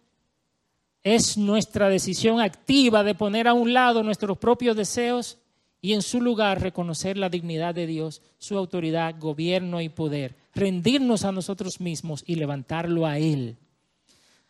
es 1.03 1.37
nuestra 1.37 1.89
decisión 1.89 2.39
activa 2.39 3.03
de 3.03 3.15
poner 3.15 3.47
a 3.47 3.53
un 3.53 3.73
lado 3.73 4.03
nuestros 4.03 4.37
propios 4.37 4.75
deseos 4.75 5.37
y 5.81 5.93
en 5.93 6.01
su 6.01 6.21
lugar 6.21 6.61
reconocer 6.61 7.17
la 7.17 7.29
dignidad 7.29 7.75
de 7.75 7.87
Dios, 7.87 8.21
su 8.39 8.57
autoridad, 8.57 9.15
gobierno 9.19 9.79
y 9.81 9.89
poder, 9.89 10.35
rendirnos 10.55 11.23
a 11.23 11.31
nosotros 11.31 11.79
mismos 11.79 12.23
y 12.25 12.35
levantarlo 12.35 13.05
a 13.05 13.19
Él. 13.19 13.57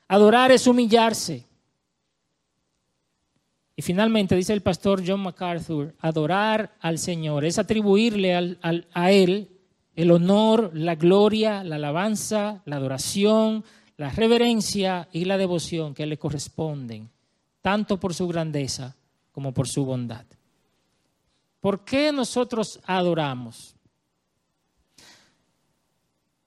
Adorar 0.08 0.52
es 0.52 0.68
humillarse. 0.68 1.46
Y 3.80 3.84
finalmente, 3.84 4.36
dice 4.36 4.54
el 4.54 4.62
pastor 4.62 5.04
John 5.06 5.20
MacArthur, 5.22 5.94
adorar 6.00 6.76
al 6.80 6.98
Señor 6.98 7.46
es 7.46 7.60
atribuirle 7.60 8.34
a 8.34 9.12
Él 9.12 9.52
el 9.96 10.12
honor, 10.12 10.72
la 10.74 10.96
gloria, 10.96 11.64
la 11.64 11.76
alabanza, 11.76 12.64
la 12.66 12.78
adoración, 12.78 13.64
la 13.98 14.10
reverencia 14.10 15.08
y 15.12 15.26
la 15.26 15.38
devoción 15.38 15.94
que 15.94 16.08
le 16.08 16.18
corresponden, 16.18 17.12
tanto 17.62 18.00
por 18.00 18.16
su 18.16 18.28
grandeza 18.28 18.96
como 19.32 19.54
por 19.54 19.68
su 19.68 19.86
bondad. 19.86 20.26
¿Por 21.60 21.86
qué 21.86 22.12
nosotros 22.12 22.80
adoramos? 22.84 23.76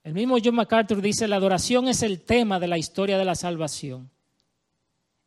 El 0.02 0.14
mismo 0.14 0.36
John 0.42 0.56
MacArthur 0.56 1.00
dice, 1.00 1.28
la 1.28 1.36
adoración 1.36 1.86
es 1.86 2.02
el 2.02 2.22
tema 2.22 2.58
de 2.58 2.66
la 2.66 2.78
historia 2.78 3.18
de 3.18 3.24
la 3.24 3.36
salvación, 3.36 4.10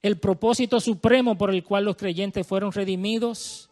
el 0.03 0.19
propósito 0.19 0.79
supremo 0.81 1.37
por 1.37 1.49
el 1.49 1.63
cual 1.63 1.85
los 1.85 1.95
creyentes 1.95 2.45
fueron 2.45 2.73
redimidos 2.73 3.71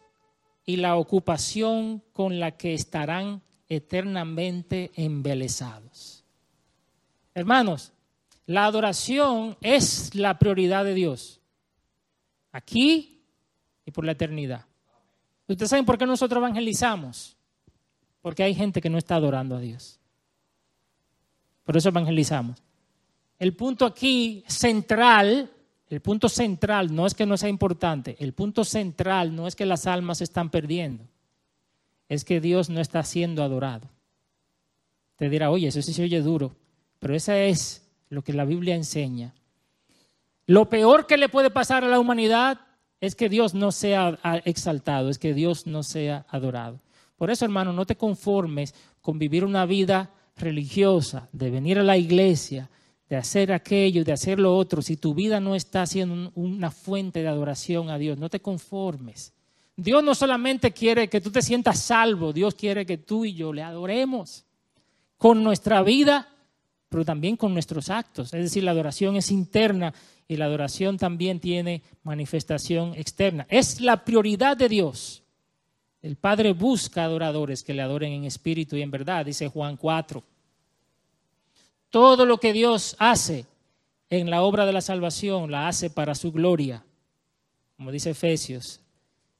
y 0.64 0.76
la 0.76 0.96
ocupación 0.96 2.02
con 2.12 2.40
la 2.40 2.56
que 2.56 2.72
estarán 2.72 3.42
eternamente 3.68 4.90
embelesados. 4.96 6.24
Hermanos, 7.34 7.92
la 8.46 8.64
adoración 8.64 9.56
es 9.60 10.14
la 10.14 10.38
prioridad 10.38 10.84
de 10.84 10.94
Dios, 10.94 11.40
aquí 12.50 13.22
y 13.84 13.90
por 13.90 14.04
la 14.04 14.12
eternidad. 14.12 14.64
¿Ustedes 15.46 15.70
saben 15.70 15.84
por 15.84 15.98
qué 15.98 16.06
nosotros 16.06 16.38
evangelizamos? 16.38 17.36
Porque 18.22 18.42
hay 18.42 18.54
gente 18.54 18.80
que 18.80 18.88
no 18.88 18.96
está 18.96 19.16
adorando 19.16 19.56
a 19.56 19.60
Dios. 19.60 20.00
Por 21.64 21.76
eso 21.76 21.90
evangelizamos. 21.90 22.62
El 23.38 23.54
punto 23.54 23.84
aquí 23.84 24.44
central, 24.46 25.50
el 25.94 26.00
punto 26.00 26.30
central 26.30 26.94
no 26.94 27.06
es 27.06 27.12
que 27.12 27.26
no 27.26 27.36
sea 27.36 27.50
importante, 27.50 28.16
el 28.18 28.32
punto 28.32 28.64
central 28.64 29.36
no 29.36 29.46
es 29.46 29.54
que 29.54 29.66
las 29.66 29.86
almas 29.86 30.18
se 30.18 30.24
están 30.24 30.50
perdiendo, 30.50 31.04
es 32.08 32.24
que 32.24 32.40
Dios 32.40 32.70
no 32.70 32.80
está 32.80 33.02
siendo 33.02 33.42
adorado. 33.42 33.88
Te 35.16 35.28
dirá, 35.28 35.50
oye, 35.50 35.68
eso 35.68 35.82
sí 35.82 35.92
se 35.92 36.02
oye 36.02 36.22
duro, 36.22 36.56
pero 36.98 37.14
eso 37.14 37.32
es 37.32 37.86
lo 38.08 38.22
que 38.22 38.32
la 38.32 38.46
Biblia 38.46 38.74
enseña. 38.74 39.34
Lo 40.46 40.70
peor 40.70 41.06
que 41.06 41.18
le 41.18 41.28
puede 41.28 41.50
pasar 41.50 41.84
a 41.84 41.88
la 41.88 42.00
humanidad 42.00 42.60
es 43.00 43.14
que 43.14 43.28
Dios 43.28 43.52
no 43.52 43.70
sea 43.70 44.18
exaltado, 44.44 45.10
es 45.10 45.18
que 45.18 45.34
Dios 45.34 45.66
no 45.66 45.82
sea 45.82 46.24
adorado. 46.28 46.80
Por 47.16 47.30
eso, 47.30 47.44
hermano, 47.44 47.72
no 47.72 47.84
te 47.84 47.96
conformes 47.96 48.74
con 49.02 49.18
vivir 49.18 49.44
una 49.44 49.66
vida 49.66 50.10
religiosa, 50.36 51.28
de 51.32 51.50
venir 51.50 51.78
a 51.78 51.82
la 51.82 51.98
iglesia, 51.98 52.70
de 53.12 53.18
hacer 53.18 53.52
aquello, 53.52 54.04
de 54.04 54.12
hacer 54.12 54.40
lo 54.40 54.56
otro, 54.56 54.80
si 54.80 54.96
tu 54.96 55.12
vida 55.12 55.38
no 55.38 55.54
está 55.54 55.84
siendo 55.84 56.32
una 56.34 56.70
fuente 56.70 57.20
de 57.20 57.28
adoración 57.28 57.90
a 57.90 57.98
Dios, 57.98 58.16
no 58.16 58.30
te 58.30 58.40
conformes. 58.40 59.34
Dios 59.76 60.02
no 60.02 60.14
solamente 60.14 60.70
quiere 60.72 61.08
que 61.08 61.20
tú 61.20 61.30
te 61.30 61.42
sientas 61.42 61.78
salvo, 61.78 62.32
Dios 62.32 62.54
quiere 62.54 62.86
que 62.86 62.96
tú 62.96 63.26
y 63.26 63.34
yo 63.34 63.52
le 63.52 63.62
adoremos 63.62 64.46
con 65.18 65.44
nuestra 65.44 65.82
vida, 65.82 66.26
pero 66.88 67.04
también 67.04 67.36
con 67.36 67.52
nuestros 67.52 67.90
actos. 67.90 68.32
Es 68.32 68.44
decir, 68.44 68.64
la 68.64 68.70
adoración 68.70 69.16
es 69.16 69.30
interna 69.30 69.92
y 70.26 70.38
la 70.38 70.46
adoración 70.46 70.96
también 70.96 71.38
tiene 71.38 71.82
manifestación 72.04 72.94
externa. 72.94 73.46
Es 73.50 73.82
la 73.82 74.06
prioridad 74.06 74.56
de 74.56 74.70
Dios. 74.70 75.22
El 76.00 76.16
Padre 76.16 76.54
busca 76.54 77.04
adoradores 77.04 77.62
que 77.62 77.74
le 77.74 77.82
adoren 77.82 78.14
en 78.14 78.24
espíritu 78.24 78.74
y 78.76 78.80
en 78.80 78.90
verdad, 78.90 79.26
dice 79.26 79.48
Juan 79.48 79.76
4. 79.76 80.24
Todo 81.92 82.24
lo 82.24 82.38
que 82.38 82.54
Dios 82.54 82.96
hace 82.98 83.44
en 84.08 84.30
la 84.30 84.42
obra 84.44 84.64
de 84.64 84.72
la 84.72 84.80
salvación 84.80 85.50
la 85.50 85.68
hace 85.68 85.90
para 85.90 86.14
su 86.14 86.32
gloria, 86.32 86.86
como 87.76 87.92
dice 87.92 88.10
Efesios. 88.10 88.80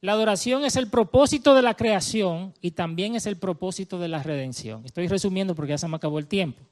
La 0.03 0.13
adoración 0.13 0.63
es 0.67 0.77
el 0.77 0.91
propósito 0.91 1.55
de 1.55 1.63
la 1.63 1.77
creación 1.77 2.53
y 2.61 2.73
también 2.73 3.17
es 3.17 3.25
el 3.25 3.39
propósito 3.39 3.99
de 3.99 4.09
la 4.09 4.23
redención. 4.23 4.85
Estoy 4.85 5.09
resumiendo 5.09 5.55
porque 5.55 5.71
ya 5.71 5.79
se 5.79 5.89
me 5.89 5.97
acabó 5.97 6.19
el 6.19 6.27
tiempo. 6.27 6.63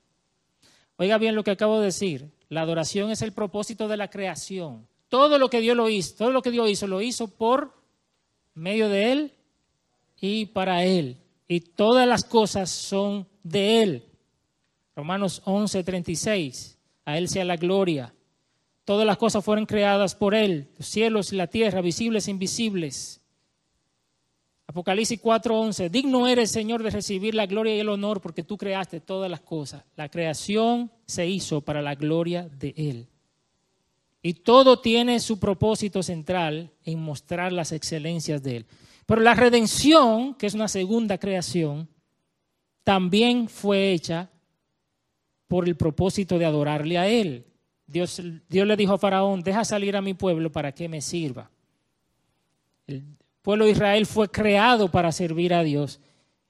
Oiga 0.99 1.17
bien 1.17 1.35
lo 1.35 1.45
que 1.45 1.53
acabo 1.53 1.79
de 1.79 1.87
decir. 1.87 2.31
La 2.51 2.61
adoración 2.61 3.11
es 3.11 3.23
el 3.23 3.33
propósito 3.33 3.89
de 3.89 3.97
la 3.97 4.11
creación. 4.11 4.87
Todo 5.09 5.39
lo 5.39 5.49
que 5.49 5.63
Dios 5.63 5.79
lo 5.79 5.89
hizo, 5.89 6.15
todo 6.15 6.31
lo 6.31 6.43
que 6.43 6.51
Dios 6.51 6.69
hizo, 6.69 6.89
lo 6.89 7.01
hizo 7.01 7.27
por 7.29 7.73
medio 8.53 8.91
de 8.91 9.13
Él 9.13 9.33
y 10.21 10.45
para 10.45 10.85
Él. 10.85 11.17
Y 11.49 11.61
todas 11.61 12.07
las 12.07 12.23
cosas 12.23 12.69
son 12.69 13.27
de 13.43 13.83
Él. 13.83 14.10
Romanos 14.95 15.43
11, 15.45 15.83
36. 15.85 16.79
A 17.05 17.19
Él 17.19 17.29
sea 17.29 17.45
la 17.45 17.57
gloria. 17.57 18.15
Todas 18.85 19.07
las 19.07 19.19
cosas 19.19 19.45
fueron 19.45 19.67
creadas 19.67 20.15
por 20.15 20.35
Él, 20.35 20.69
los 20.77 20.87
cielos 20.87 21.33
y 21.33 21.37
la 21.37 21.47
tierra, 21.47 21.81
visibles 21.81 22.27
e 22.27 22.33
invisibles. 22.33 23.21
Apocalipsis 24.67 25.21
4:11, 25.21 25.91
digno 25.91 26.29
eres, 26.29 26.51
Señor, 26.53 26.83
de 26.83 26.91
recibir 26.91 27.35
la 27.35 27.47
gloria 27.47 27.75
y 27.75 27.81
el 27.81 27.89
honor 27.89 28.21
porque 28.21 28.45
tú 28.45 28.57
creaste 28.57 29.01
todas 29.01 29.29
las 29.29 29.41
cosas. 29.41 29.83
La 29.97 30.09
creación 30.09 30.93
se 31.07 31.27
hizo 31.27 31.61
para 31.61 31.83
la 31.83 31.97
gloria 31.97 32.49
de 32.49 32.73
Él. 32.77 33.09
Y 34.23 34.35
todo 34.35 34.79
tiene 34.79 35.19
su 35.19 35.41
propósito 35.41 36.03
central 36.03 36.71
en 36.85 37.01
mostrar 37.01 37.53
las 37.53 37.73
excelencias 37.73 38.43
de 38.43 38.59
Él. 38.59 38.67
Pero 39.07 39.23
la 39.23 39.35
redención, 39.35 40.35
que 40.35 40.47
es 40.47 40.55
una 40.55 40.69
segunda 40.69 41.19
creación, 41.19 41.89
también 42.85 43.49
fue 43.49 43.93
hecha 43.93 44.31
por 45.51 45.67
el 45.67 45.75
propósito 45.75 46.39
de 46.39 46.45
adorarle 46.45 46.97
a 46.97 47.09
Él. 47.09 47.45
Dios, 47.85 48.21
le 48.21 48.77
dijo 48.77 48.93
a 48.93 48.99
Faraón, 48.99 49.43
deja 49.43 49.65
salir 49.65 49.97
a 49.97 50.01
mi 50.01 50.15
pueblo 50.15 50.53
para 50.53 50.71
que 50.71 50.89
me 50.89 51.01
sirva. 51.01 51.51
El 52.87 53.03
pueblo 53.43 53.65
de 53.65 53.73
Israel 53.73 54.07
fue 54.07 54.29
creado 54.29 54.93
para 54.93 55.11
servir 55.11 55.53
a 55.53 55.65
Dios 55.65 55.99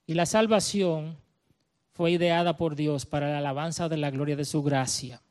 y 0.06 0.12
la 0.12 0.26
salvación 0.26 1.16
fue 1.94 2.10
ideada 2.10 2.58
por 2.58 2.76
Dios 2.76 3.06
para 3.06 3.30
la 3.30 3.38
alabanza 3.38 3.88
de 3.88 3.96
la 3.96 4.10
gloria 4.10 4.36
de 4.36 4.44
su 4.44 4.62
gracia. 4.62 5.22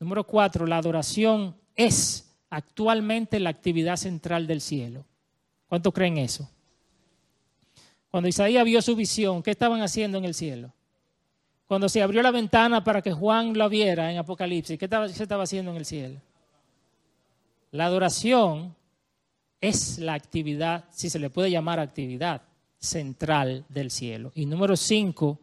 Número 0.00 0.24
cuatro, 0.26 0.66
la 0.66 0.78
adoración 0.78 1.54
es 1.76 2.34
actualmente 2.48 3.40
la 3.40 3.50
actividad 3.50 3.96
central 3.96 4.46
del 4.46 4.62
cielo. 4.62 5.04
¿Cuánto 5.66 5.92
creen 5.92 6.16
eso? 6.16 6.50
Cuando 8.10 8.30
Isaías 8.30 8.64
vio 8.64 8.80
su 8.80 8.96
visión, 8.96 9.42
¿qué 9.42 9.50
estaban 9.50 9.82
haciendo 9.82 10.16
en 10.16 10.24
el 10.24 10.32
cielo? 10.32 10.72
Cuando 11.72 11.88
se 11.88 12.02
abrió 12.02 12.20
la 12.22 12.30
ventana 12.30 12.84
para 12.84 13.00
que 13.00 13.12
Juan 13.12 13.56
lo 13.56 13.66
viera 13.70 14.12
en 14.12 14.18
Apocalipsis, 14.18 14.78
¿qué 14.78 14.86
se 15.10 15.22
estaba 15.22 15.44
haciendo 15.44 15.70
en 15.70 15.78
el 15.78 15.86
cielo? 15.86 16.20
La 17.70 17.86
adoración 17.86 18.76
es 19.58 19.98
la 19.98 20.12
actividad, 20.12 20.84
si 20.90 21.08
se 21.08 21.18
le 21.18 21.30
puede 21.30 21.50
llamar 21.50 21.80
actividad, 21.80 22.42
central 22.76 23.64
del 23.70 23.90
cielo. 23.90 24.32
Y 24.34 24.44
número 24.44 24.76
cinco, 24.76 25.40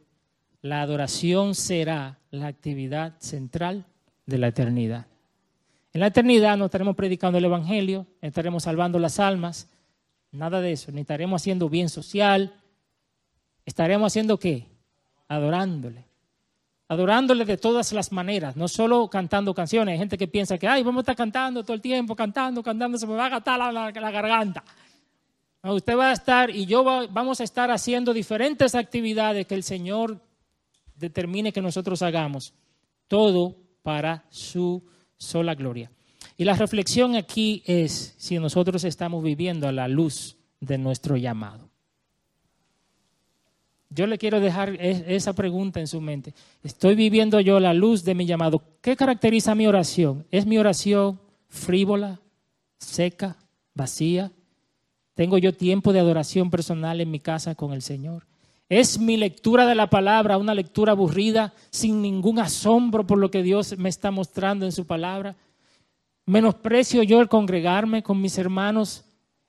la 0.62 0.84
adoración 0.84 1.56
será 1.56 2.20
la 2.30 2.46
actividad 2.46 3.16
central 3.18 3.88
de 4.28 4.38
la 4.38 4.50
eternidad. 4.50 5.08
En 5.94 6.02
la 6.02 6.08
eternidad 6.08 6.58
no 6.58 6.66
estaremos 6.66 6.96
predicando 6.96 7.40
el 7.40 7.46
Evangelio, 7.46 8.06
estaremos 8.22 8.62
salvando 8.62 9.00
las 9.00 9.20
almas, 9.20 9.68
nada 10.32 10.62
de 10.62 10.74
eso, 10.74 10.92
ni 10.92 11.02
estaremos 11.02 11.42
haciendo 11.42 11.70
bien 11.70 11.90
social, 11.90 12.54
estaremos 13.66 14.12
haciendo 14.14 14.38
qué? 14.38 14.68
Adorándole 15.28 16.09
adorándole 16.90 17.46
de 17.46 17.56
todas 17.56 17.94
las 17.94 18.12
maneras, 18.12 18.58
no 18.58 18.68
solo 18.68 19.08
cantando 19.10 19.54
canciones. 19.54 19.94
Hay 19.94 20.00
gente 20.00 20.18
que 20.18 20.28
piensa 20.28 20.58
que, 20.58 20.68
ay, 20.68 20.82
vamos 20.82 21.02
a 21.02 21.02
estar 21.02 21.16
cantando 21.16 21.64
todo 21.64 21.76
el 21.76 21.82
tiempo, 21.82 22.16
cantando, 22.16 22.64
cantando, 22.64 22.98
se 22.98 23.06
me 23.06 23.14
va 23.14 23.28
a 23.28 23.30
gastar 23.30 23.60
la, 23.60 23.92
garganta. 23.92 24.64
usted 25.62 25.96
va 25.96 26.10
a 26.10 26.14
estar 26.14 26.50
y 26.50 26.66
yo 26.66 26.84
vamos 26.84 27.40
a 27.40 27.44
estar 27.44 27.70
haciendo 27.70 28.12
diferentes 28.12 28.74
actividades 28.74 29.46
que 29.46 29.54
el 29.54 29.62
Señor 29.62 30.20
determine 30.96 31.54
que 31.54 31.62
nosotros 31.62 32.02
hagamos. 32.02 32.56
Todo 33.08 33.56
para 33.84 34.26
su 34.30 34.84
sola 35.16 35.54
gloria. 35.54 35.92
Y 36.38 36.44
la 36.44 36.56
reflexión 36.56 37.16
aquí 37.16 37.62
es 37.68 38.16
si 38.18 38.40
nosotros 38.40 38.84
estamos 38.84 39.24
viviendo 39.24 39.68
a 39.68 39.72
la 39.72 39.88
luz 39.88 40.38
de 40.60 40.80
nuestro 40.80 41.18
llamado. 41.18 41.69
Yo 43.90 44.06
le 44.06 44.20
quiero 44.20 44.40
dejar 44.40 44.76
esa 44.80 45.34
pregunta 45.34 45.80
en 45.80 45.88
su 45.88 46.00
mente. 46.00 46.36
¿Estoy 46.64 46.94
viviendo 46.94 47.40
yo 47.40 47.60
la 47.60 47.74
luz 47.74 48.04
de 48.04 48.14
mi 48.14 48.28
llamado? 48.28 48.62
¿Qué 48.82 48.96
caracteriza 48.96 49.56
mi 49.56 49.66
oración? 49.66 50.28
¿Es 50.30 50.46
mi 50.46 50.60
oración 50.60 51.20
frívola, 51.48 52.20
seca, 52.78 53.36
vacía? 53.74 54.32
¿Tengo 55.16 55.40
yo 55.40 55.54
tiempo 55.54 55.92
de 55.92 56.00
adoración 56.00 56.52
personal 56.52 57.02
en 57.02 57.10
mi 57.10 57.20
casa 57.20 57.56
con 57.56 57.74
el 57.74 57.82
Señor? 57.82 58.28
¿Es 58.70 59.00
mi 59.00 59.18
lectura 59.18 59.66
de 59.66 59.74
la 59.74 59.90
palabra 59.90 60.38
una 60.38 60.54
lectura 60.54 60.92
aburrida, 60.92 61.56
sin 61.72 62.04
ningún 62.04 62.38
asombro 62.38 63.08
por 63.08 63.18
lo 63.18 63.32
que 63.32 63.42
Dios 63.42 63.76
me 63.80 63.90
está 63.90 64.12
mostrando 64.12 64.66
en 64.66 64.72
su 64.72 64.86
palabra? 64.86 65.36
¿Menosprecio 66.28 67.02
yo 67.02 67.22
el 67.22 67.28
congregarme 67.28 68.04
con 68.04 68.22
mis 68.22 68.38
hermanos 68.38 69.04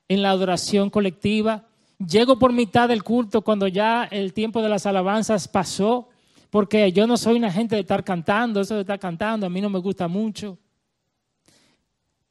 en 0.08 0.22
la 0.22 0.30
adoración 0.30 0.88
colectiva? 0.88 1.66
Llego 2.06 2.38
por 2.38 2.52
mitad 2.52 2.88
del 2.88 3.04
culto 3.04 3.42
cuando 3.42 3.68
ya 3.68 4.04
el 4.04 4.32
tiempo 4.32 4.62
de 4.62 4.70
las 4.70 4.86
alabanzas 4.86 5.46
pasó, 5.48 6.08
porque 6.48 6.92
yo 6.92 7.06
no 7.06 7.18
soy 7.18 7.36
una 7.36 7.52
gente 7.52 7.74
de 7.74 7.82
estar 7.82 8.02
cantando, 8.04 8.62
eso 8.62 8.74
de 8.74 8.80
estar 8.80 8.98
cantando 8.98 9.46
a 9.46 9.50
mí 9.50 9.60
no 9.60 9.68
me 9.68 9.78
gusta 9.78 10.08
mucho. 10.08 10.58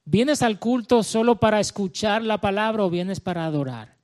¿Vienes 0.06 0.42
al 0.42 0.58
culto 0.58 1.04
solo 1.04 1.36
para 1.36 1.60
escuchar 1.60 2.24
la 2.24 2.42
palabra 2.42 2.84
o 2.84 2.90
vienes 2.90 3.20
para 3.20 3.46
adorar? 3.46 3.96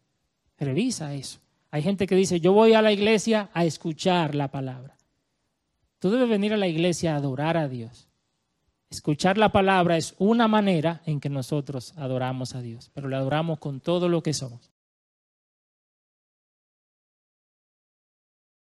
Revisa 0.60 1.16
eso. 1.16 1.40
Hay 1.72 1.82
gente 1.82 2.06
que 2.06 2.16
dice, 2.16 2.40
yo 2.40 2.54
voy 2.54 2.74
a 2.74 2.84
la 2.84 2.92
iglesia 2.92 3.50
a 3.52 3.66
escuchar 3.66 4.36
la 4.36 4.50
palabra. 4.50 4.96
Tú 5.98 6.12
debes 6.12 6.30
venir 6.30 6.54
a 6.54 6.58
la 6.58 6.68
iglesia 6.68 7.14
a 7.14 7.18
adorar 7.18 7.58
a 7.58 7.68
Dios. 7.68 8.08
Escuchar 8.92 9.40
la 9.40 9.50
palabra 9.50 9.98
es 9.98 10.14
una 10.20 10.48
manera 10.48 11.02
en 11.08 11.20
que 11.20 11.30
nosotros 11.30 11.94
adoramos 11.98 12.54
a 12.54 12.62
Dios, 12.62 12.92
pero 12.94 13.10
le 13.10 13.16
adoramos 13.16 13.58
con 13.58 13.80
todo 13.80 14.08
lo 14.08 14.22
que 14.22 14.34
somos. 14.36 14.75